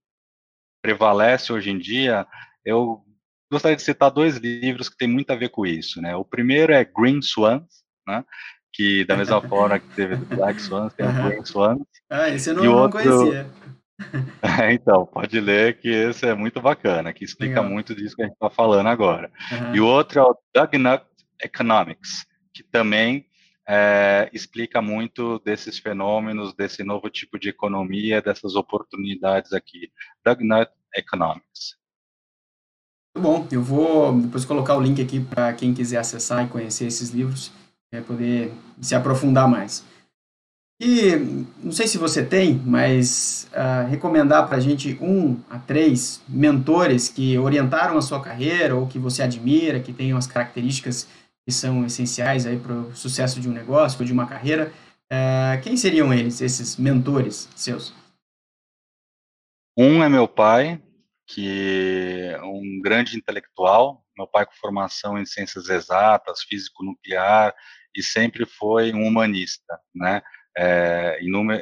prevalece 0.83 1.53
hoje 1.53 1.71
em 1.71 1.79
dia, 1.79 2.27
eu 2.65 3.03
gostaria 3.51 3.77
de 3.77 3.83
citar 3.83 4.11
dois 4.11 4.37
livros 4.37 4.89
que 4.89 4.97
têm 4.97 5.09
muito 5.09 5.31
a 5.31 5.37
ver 5.37 5.51
com 5.51 5.65
isso, 5.67 6.01
né? 6.01 6.15
O 6.17 6.25
primeiro 6.25 6.73
é 6.73 6.85
Green 6.85 7.23
Swans, 7.23 7.85
né? 8.07 8.25
Que 8.73 9.05
da 9.05 9.17
mesma 9.17 9.41
forma 9.49 9.79
que 9.79 9.89
teve 9.95 10.17
Black 10.17 10.61
Swans, 10.61 10.93
tem 10.95 11.07
o 11.07 11.13
Green 11.13 11.45
Swans. 11.45 11.83
Ah, 12.11 12.29
esse 12.29 12.51
eu 12.51 12.55
não, 12.55 12.65
e 12.65 12.67
não 12.67 12.75
outro... 12.75 13.03
conhecia. 13.03 13.51
então, 14.73 15.07
pode 15.07 15.39
ler 15.41 15.79
que 15.79 15.89
esse 15.89 16.27
é 16.27 16.35
muito 16.35 16.61
bacana, 16.61 17.13
que 17.13 17.25
explica 17.25 17.61
Legal. 17.61 17.73
muito 17.73 17.95
disso 17.95 18.17
que 18.17 18.23
a 18.23 18.25
gente 18.27 18.35
está 18.35 18.51
falando 18.51 18.89
agora. 18.89 19.31
Uhum. 19.53 19.75
E 19.77 19.81
o 19.81 19.87
outro 19.87 20.19
é 20.19 20.23
o 20.23 20.37
Doug 20.55 20.75
Nutt 20.75 21.05
Economics, 21.43 22.27
que 22.53 22.63
também 22.63 23.27
é, 23.67 24.29
explica 24.33 24.83
muito 24.83 25.39
desses 25.41 25.79
fenômenos, 25.79 26.55
desse 26.55 26.85
novo 26.85 27.09
tipo 27.09 27.39
de 27.39 27.49
economia, 27.49 28.21
dessas 28.21 28.55
oportunidades 28.55 29.53
aqui. 29.53 29.91
Nutt 30.41 30.71
Economics. 30.97 31.77
Muito 33.17 33.23
bom, 33.23 33.49
eu 33.51 33.63
vou 33.63 34.21
depois 34.21 34.45
colocar 34.45 34.77
o 34.77 34.81
link 34.81 35.01
aqui 35.01 35.21
para 35.21 35.53
quem 35.53 35.73
quiser 35.73 35.99
acessar 35.99 36.45
e 36.45 36.49
conhecer 36.49 36.87
esses 36.87 37.11
livros, 37.11 37.53
é, 37.93 38.01
poder 38.01 38.53
se 38.81 38.95
aprofundar 38.95 39.49
mais. 39.49 39.85
E 40.81 41.15
não 41.63 41.71
sei 41.71 41.87
se 41.87 41.97
você 41.97 42.25
tem, 42.25 42.61
mas 42.67 43.49
uh, 43.53 43.89
recomendar 43.89 44.49
para 44.49 44.57
a 44.57 44.61
gente 44.61 44.99
um 45.01 45.39
a 45.49 45.57
três 45.57 46.21
mentores 46.29 47.09
que 47.09 47.39
orientaram 47.39 47.97
a 47.97 48.03
sua 48.03 48.21
carreira 48.21 48.75
ou 48.75 48.89
que 48.89 48.99
você 48.99 49.23
admira, 49.23 49.79
que 49.79 49.93
tenham 49.93 50.19
as 50.19 50.27
características 50.27 51.07
que 51.45 51.53
são 51.53 51.85
essenciais 51.85 52.47
aí 52.47 52.59
para 52.59 52.73
o 52.73 52.97
sucesso 52.97 53.41
de 53.41 53.49
um 53.49 53.53
negócio 53.53 54.01
ou 54.01 54.07
de 54.07 54.13
uma 54.13 54.27
carreira. 54.27 54.73
É, 55.11 55.61
quem 55.63 55.77
seriam 55.77 56.13
eles, 56.13 56.41
esses 56.41 56.77
mentores 56.77 57.49
seus? 57.55 57.95
Um 59.77 60.03
é 60.03 60.09
meu 60.09 60.27
pai, 60.27 60.81
que 61.27 62.31
é 62.31 62.41
um 62.43 62.81
grande 62.83 63.17
intelectual, 63.17 64.05
meu 64.17 64.27
pai 64.27 64.47
com 64.47 64.53
formação 64.55 65.19
em 65.19 65.27
ciências 65.27 65.69
exatas, 65.69 66.43
físico 66.43 66.85
nuclear, 66.85 67.55
e 67.95 68.03
sempre 68.03 68.47
foi 68.47 68.93
um 68.93 69.07
humanista, 69.07 69.79
né? 69.95 70.23
É, 70.57 71.19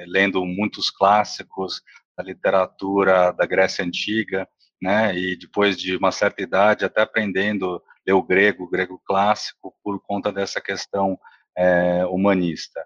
lendo 0.07 0.45
muitos 0.45 0.91
clássicos 0.91 1.81
da 2.17 2.23
literatura 2.23 3.33
da 3.33 3.47
Grécia 3.47 3.85
Antiga, 3.85 4.47
né? 4.81 5.17
E 5.17 5.37
depois 5.37 5.77
de 5.77 5.97
uma 5.97 6.13
certa 6.13 6.43
idade, 6.43 6.85
até 6.85 7.01
aprendendo 7.01 7.83
o 8.11 8.23
grego, 8.23 8.69
grego 8.69 9.01
clássico, 9.05 9.75
por 9.85 10.01
conta 10.01 10.33
dessa 10.33 10.61
questão 10.61 11.19
é, 11.57 12.05
humanista. 12.07 12.83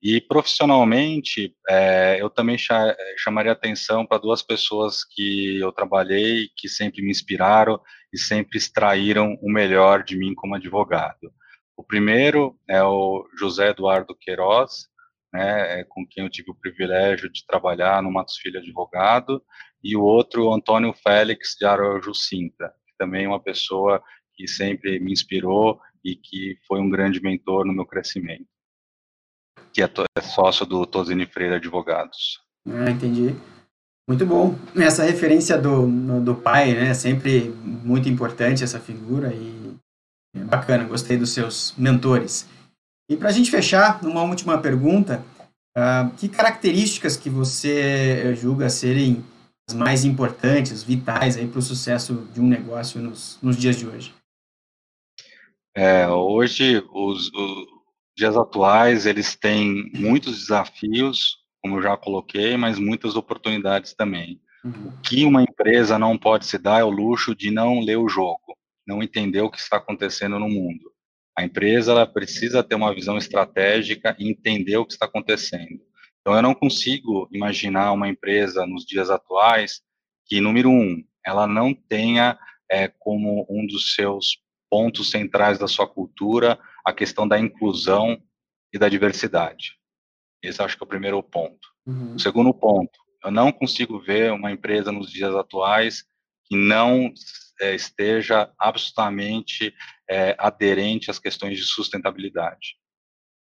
E 0.00 0.20
profissionalmente, 0.20 1.56
é, 1.68 2.18
eu 2.20 2.30
também 2.30 2.56
chamaria 3.16 3.50
atenção 3.50 4.06
para 4.06 4.18
duas 4.18 4.42
pessoas 4.42 5.04
que 5.04 5.58
eu 5.58 5.72
trabalhei, 5.72 6.48
que 6.56 6.68
sempre 6.68 7.02
me 7.02 7.10
inspiraram 7.10 7.80
e 8.12 8.18
sempre 8.18 8.58
extraíram 8.58 9.36
o 9.42 9.50
melhor 9.50 10.04
de 10.04 10.16
mim 10.16 10.34
como 10.34 10.54
advogado. 10.54 11.32
O 11.76 11.82
primeiro 11.82 12.56
é 12.68 12.82
o 12.82 13.26
José 13.38 13.70
Eduardo 13.70 14.14
Queiroz, 14.14 14.88
né, 15.32 15.80
é 15.80 15.84
com 15.84 16.06
quem 16.08 16.24
eu 16.24 16.30
tive 16.30 16.50
o 16.50 16.54
privilégio 16.54 17.30
de 17.30 17.44
trabalhar 17.46 18.02
no 18.02 18.10
Matos 18.10 18.36
Filho 18.36 18.58
Advogado, 18.58 19.42
e 19.82 19.96
o 19.96 20.02
outro, 20.02 20.46
o 20.46 20.54
Antônio 20.54 20.92
Félix 20.92 21.56
de 21.58 21.66
Araújo 21.66 22.14
Sintra, 22.14 22.72
que 22.86 22.96
também 22.98 23.24
é 23.24 23.28
uma 23.28 23.42
pessoa 23.42 24.02
que 24.38 24.46
sempre 24.46 25.00
me 25.00 25.12
inspirou 25.12 25.80
e 26.04 26.14
que 26.14 26.56
foi 26.68 26.80
um 26.80 26.88
grande 26.88 27.20
mentor 27.20 27.66
no 27.66 27.72
meu 27.72 27.84
crescimento, 27.84 28.46
que 29.72 29.82
é, 29.82 29.90
é 30.16 30.20
sócio 30.20 30.64
do 30.64 30.86
Tosini 30.86 31.26
Freire 31.26 31.56
Advogados. 31.56 32.40
Ah, 32.64 32.88
entendi. 32.88 33.34
Muito 34.08 34.24
bom. 34.24 34.56
Essa 34.76 35.02
referência 35.02 35.58
do, 35.58 36.20
do 36.20 36.36
pai, 36.36 36.72
né, 36.72 36.94
sempre 36.94 37.50
muito 37.50 38.08
importante 38.08 38.62
essa 38.62 38.78
figura 38.78 39.34
e 39.34 39.76
é 40.36 40.44
bacana, 40.44 40.84
gostei 40.84 41.16
dos 41.16 41.30
seus 41.30 41.74
mentores. 41.76 42.48
E 43.10 43.16
para 43.16 43.30
a 43.30 43.32
gente 43.32 43.50
fechar, 43.50 44.02
uma 44.04 44.22
última 44.22 44.58
pergunta, 44.58 45.24
uh, 45.76 46.10
que 46.16 46.28
características 46.28 47.16
que 47.16 47.28
você 47.28 48.36
julga 48.36 48.70
serem 48.70 49.24
as 49.68 49.74
mais 49.74 50.04
importantes, 50.04 50.82
vitais 50.82 51.36
para 51.36 51.58
o 51.58 51.62
sucesso 51.62 52.28
de 52.32 52.40
um 52.40 52.46
negócio 52.46 53.00
nos, 53.02 53.38
nos 53.42 53.56
dias 53.56 53.76
de 53.76 53.86
hoje? 53.86 54.17
É, 55.78 56.08
hoje, 56.08 56.84
os, 56.92 57.32
os, 57.32 57.66
dias 58.16 58.36
atuais, 58.36 59.06
eles 59.06 59.36
têm 59.36 59.88
muitos 59.94 60.40
desafios, 60.40 61.36
como 61.62 61.76
eu 61.76 61.82
já 61.82 61.96
coloquei, 61.96 62.56
mas 62.56 62.80
muitas 62.80 63.14
oportunidades 63.14 63.94
também. 63.94 64.40
Uhum. 64.64 64.88
O 64.88 65.00
que 65.02 65.24
uma 65.24 65.40
empresa 65.40 65.96
não 65.96 66.18
pode 66.18 66.46
se 66.46 66.58
dar 66.58 66.80
é 66.80 66.84
o 66.84 66.90
luxo 66.90 67.32
de 67.32 67.52
não 67.52 67.78
ler 67.78 67.96
o 67.96 68.08
jogo, 68.08 68.58
não 68.84 69.04
entender 69.04 69.40
o 69.40 69.48
que 69.48 69.60
está 69.60 69.76
acontecendo 69.76 70.36
no 70.36 70.48
mundo. 70.48 70.90
A 71.38 71.44
empresa 71.44 71.92
ela 71.92 72.08
precisa 72.08 72.64
ter 72.64 72.74
uma 72.74 72.92
visão 72.92 73.16
estratégica 73.16 74.16
e 74.18 74.28
entender 74.28 74.78
o 74.78 74.84
que 74.84 74.94
está 74.94 75.06
acontecendo. 75.06 75.80
Então, 76.20 76.34
eu 76.34 76.42
não 76.42 76.56
consigo 76.56 77.28
imaginar 77.30 77.92
uma 77.92 78.08
empresa 78.08 78.66
nos 78.66 78.84
dias 78.84 79.10
atuais 79.10 79.80
que, 80.26 80.40
número 80.40 80.70
um, 80.70 81.04
ela 81.24 81.46
não 81.46 81.72
tenha 81.72 82.36
é, 82.68 82.88
como 82.88 83.46
um 83.48 83.64
dos 83.64 83.94
seus 83.94 84.38
pontos 84.70 85.10
centrais 85.10 85.58
da 85.58 85.66
sua 85.66 85.86
cultura 85.86 86.58
a 86.84 86.92
questão 86.92 87.26
da 87.26 87.38
inclusão 87.38 88.20
e 88.72 88.78
da 88.78 88.88
diversidade. 88.88 89.76
Esse 90.42 90.62
acho 90.62 90.76
que 90.76 90.82
é 90.82 90.86
o 90.86 90.88
primeiro 90.88 91.22
ponto. 91.22 91.68
Uhum. 91.86 92.14
O 92.14 92.18
segundo 92.18 92.54
ponto, 92.54 92.98
eu 93.24 93.30
não 93.30 93.50
consigo 93.50 93.98
ver 93.98 94.32
uma 94.32 94.52
empresa 94.52 94.92
nos 94.92 95.10
dias 95.10 95.34
atuais 95.34 96.04
que 96.44 96.56
não 96.56 97.12
é, 97.60 97.74
esteja 97.74 98.50
absolutamente 98.58 99.74
é, 100.08 100.34
aderente 100.38 101.10
às 101.10 101.18
questões 101.18 101.58
de 101.58 101.64
sustentabilidade. 101.64 102.76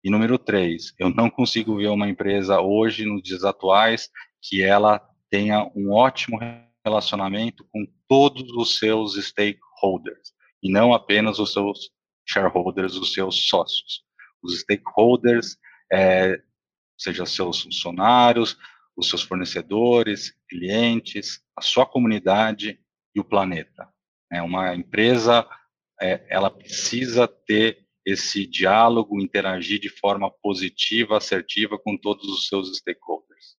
E 0.02 0.10
número 0.10 0.38
três, 0.38 0.94
eu 0.98 1.10
não 1.10 1.28
consigo 1.28 1.76
ver 1.76 1.88
uma 1.88 2.08
empresa 2.08 2.60
hoje, 2.60 3.04
nos 3.04 3.22
dias 3.22 3.44
atuais, 3.44 4.08
que 4.40 4.62
ela 4.62 5.00
tenha 5.28 5.70
um 5.74 5.92
ótimo 5.92 6.38
relacionamento 6.84 7.66
com 7.70 7.86
todos 8.08 8.50
os 8.52 8.78
seus 8.78 9.14
stakeholders 9.22 10.32
e 10.62 10.70
não 10.70 10.92
apenas 10.92 11.38
os 11.38 11.52
seus 11.52 11.90
shareholders, 12.26 12.94
os 12.96 13.12
seus 13.12 13.48
sócios. 13.48 14.02
Os 14.42 14.60
stakeholders, 14.60 15.56
é, 15.92 16.40
seja 16.96 17.24
seus 17.24 17.62
funcionários, 17.62 18.58
os 18.96 19.08
seus 19.08 19.22
fornecedores, 19.22 20.34
clientes, 20.48 21.40
a 21.56 21.62
sua 21.62 21.86
comunidade 21.86 22.80
e 23.14 23.20
o 23.20 23.24
planeta. 23.24 23.88
É 24.30 24.42
uma 24.42 24.74
empresa, 24.74 25.48
é, 26.00 26.26
ela 26.28 26.50
precisa 26.50 27.26
ter 27.28 27.86
esse 28.04 28.46
diálogo, 28.46 29.20
interagir 29.20 29.78
de 29.78 29.88
forma 29.88 30.30
positiva, 30.30 31.18
assertiva 31.18 31.78
com 31.78 31.96
todos 31.96 32.26
os 32.28 32.48
seus 32.48 32.76
stakeholders. 32.78 33.57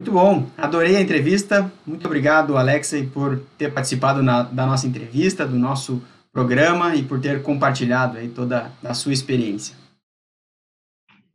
Muito 0.00 0.12
bom, 0.12 0.50
adorei 0.56 0.96
a 0.96 1.00
entrevista. 1.02 1.70
Muito 1.86 2.06
obrigado, 2.06 2.56
Alexei, 2.56 3.06
por 3.06 3.38
ter 3.58 3.70
participado 3.70 4.22
na, 4.22 4.44
da 4.44 4.64
nossa 4.64 4.86
entrevista, 4.86 5.46
do 5.46 5.58
nosso 5.58 6.02
programa 6.32 6.96
e 6.96 7.02
por 7.02 7.20
ter 7.20 7.42
compartilhado 7.42 8.16
aí 8.16 8.30
toda 8.30 8.72
a 8.82 8.94
sua 8.94 9.12
experiência. 9.12 9.76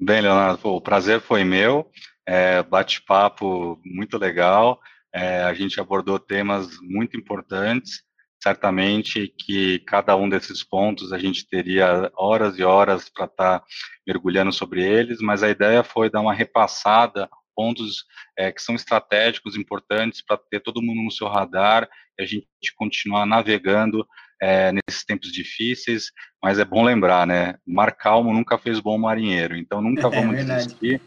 Bem, 0.02 0.20
Leonardo, 0.20 0.68
o 0.68 0.82
prazer 0.82 1.22
foi 1.22 1.44
meu. 1.44 1.92
É, 2.28 2.64
Bate-papo 2.64 3.80
muito 3.86 4.18
legal. 4.18 4.80
É, 5.14 5.44
a 5.44 5.54
gente 5.54 5.80
abordou 5.80 6.18
temas 6.18 6.68
muito 6.82 7.16
importantes. 7.16 8.02
Certamente 8.42 9.28
que 9.28 9.78
cada 9.86 10.16
um 10.16 10.28
desses 10.28 10.64
pontos 10.64 11.14
a 11.14 11.20
gente 11.20 11.48
teria 11.48 12.12
horas 12.16 12.58
e 12.58 12.64
horas 12.64 13.10
para 13.10 13.26
estar 13.26 13.60
tá 13.60 13.66
mergulhando 14.08 14.52
sobre 14.52 14.84
eles, 14.84 15.20
mas 15.22 15.44
a 15.44 15.50
ideia 15.52 15.84
foi 15.84 16.10
dar 16.10 16.22
uma 16.22 16.34
repassada 16.34 17.30
pontos 17.56 18.06
é, 18.38 18.52
que 18.52 18.62
são 18.62 18.76
estratégicos, 18.76 19.56
importantes 19.56 20.22
para 20.22 20.38
ter 20.38 20.60
todo 20.60 20.82
mundo 20.82 21.02
no 21.02 21.12
seu 21.12 21.28
radar 21.28 21.90
e 22.20 22.24
a 22.24 22.26
gente 22.26 22.48
continuar 22.76 23.26
navegando 23.26 24.06
é, 24.42 24.72
nesses 24.72 25.06
tempos 25.06 25.32
difíceis, 25.32 26.12
mas 26.44 26.60
é 26.60 26.66
bom 26.66 26.84
lembrar, 26.84 27.26
né? 27.26 27.56
Mar 27.66 27.96
calmo 27.96 28.34
nunca 28.34 28.58
fez 28.58 28.80
bom 28.80 28.98
marinheiro, 28.98 29.56
então 29.56 29.82
nunca 29.82 30.08
é 30.08 30.10
vamos 30.10 30.38
é 30.38 30.44
desistir, 30.44 31.02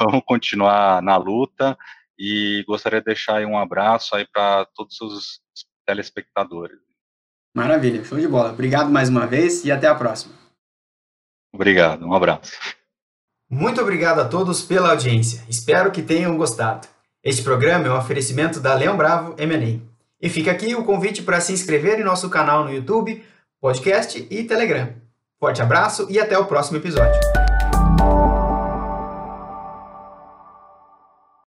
vamos 0.00 0.22
continuar 0.24 1.02
na 1.02 1.16
luta 1.16 1.76
e 2.18 2.64
gostaria 2.66 3.00
de 3.00 3.06
deixar 3.06 3.44
um 3.44 3.58
abraço 3.58 4.14
aí 4.14 4.26
para 4.32 4.64
todos 4.66 5.00
os 5.00 5.40
telespectadores. 5.86 6.78
Maravilha, 7.54 8.04
show 8.04 8.18
de 8.18 8.28
bola. 8.28 8.52
Obrigado 8.52 8.90
mais 8.90 9.08
uma 9.08 9.26
vez 9.26 9.64
e 9.64 9.70
até 9.70 9.86
a 9.86 9.94
próxima. 9.94 10.34
Obrigado, 11.52 12.06
um 12.06 12.14
abraço. 12.14 12.52
Muito 13.52 13.82
obrigado 13.82 14.18
a 14.18 14.24
todos 14.24 14.62
pela 14.62 14.92
audiência. 14.92 15.44
Espero 15.46 15.90
que 15.90 16.00
tenham 16.00 16.38
gostado. 16.38 16.88
Este 17.22 17.42
programa 17.42 17.86
é 17.86 17.90
um 17.90 17.98
oferecimento 17.98 18.58
da 18.58 18.72
Leão 18.72 18.96
Bravo 18.96 19.34
M&A. 19.36 19.78
E 20.18 20.30
fica 20.30 20.50
aqui 20.50 20.74
o 20.74 20.84
convite 20.84 21.22
para 21.22 21.38
se 21.38 21.52
inscrever 21.52 22.00
em 22.00 22.02
nosso 22.02 22.30
canal 22.30 22.64
no 22.64 22.72
YouTube, 22.72 23.22
podcast 23.60 24.26
e 24.30 24.44
Telegram. 24.44 24.94
Forte 25.38 25.60
abraço 25.60 26.06
e 26.08 26.18
até 26.18 26.38
o 26.38 26.46
próximo 26.46 26.78
episódio. 26.78 27.41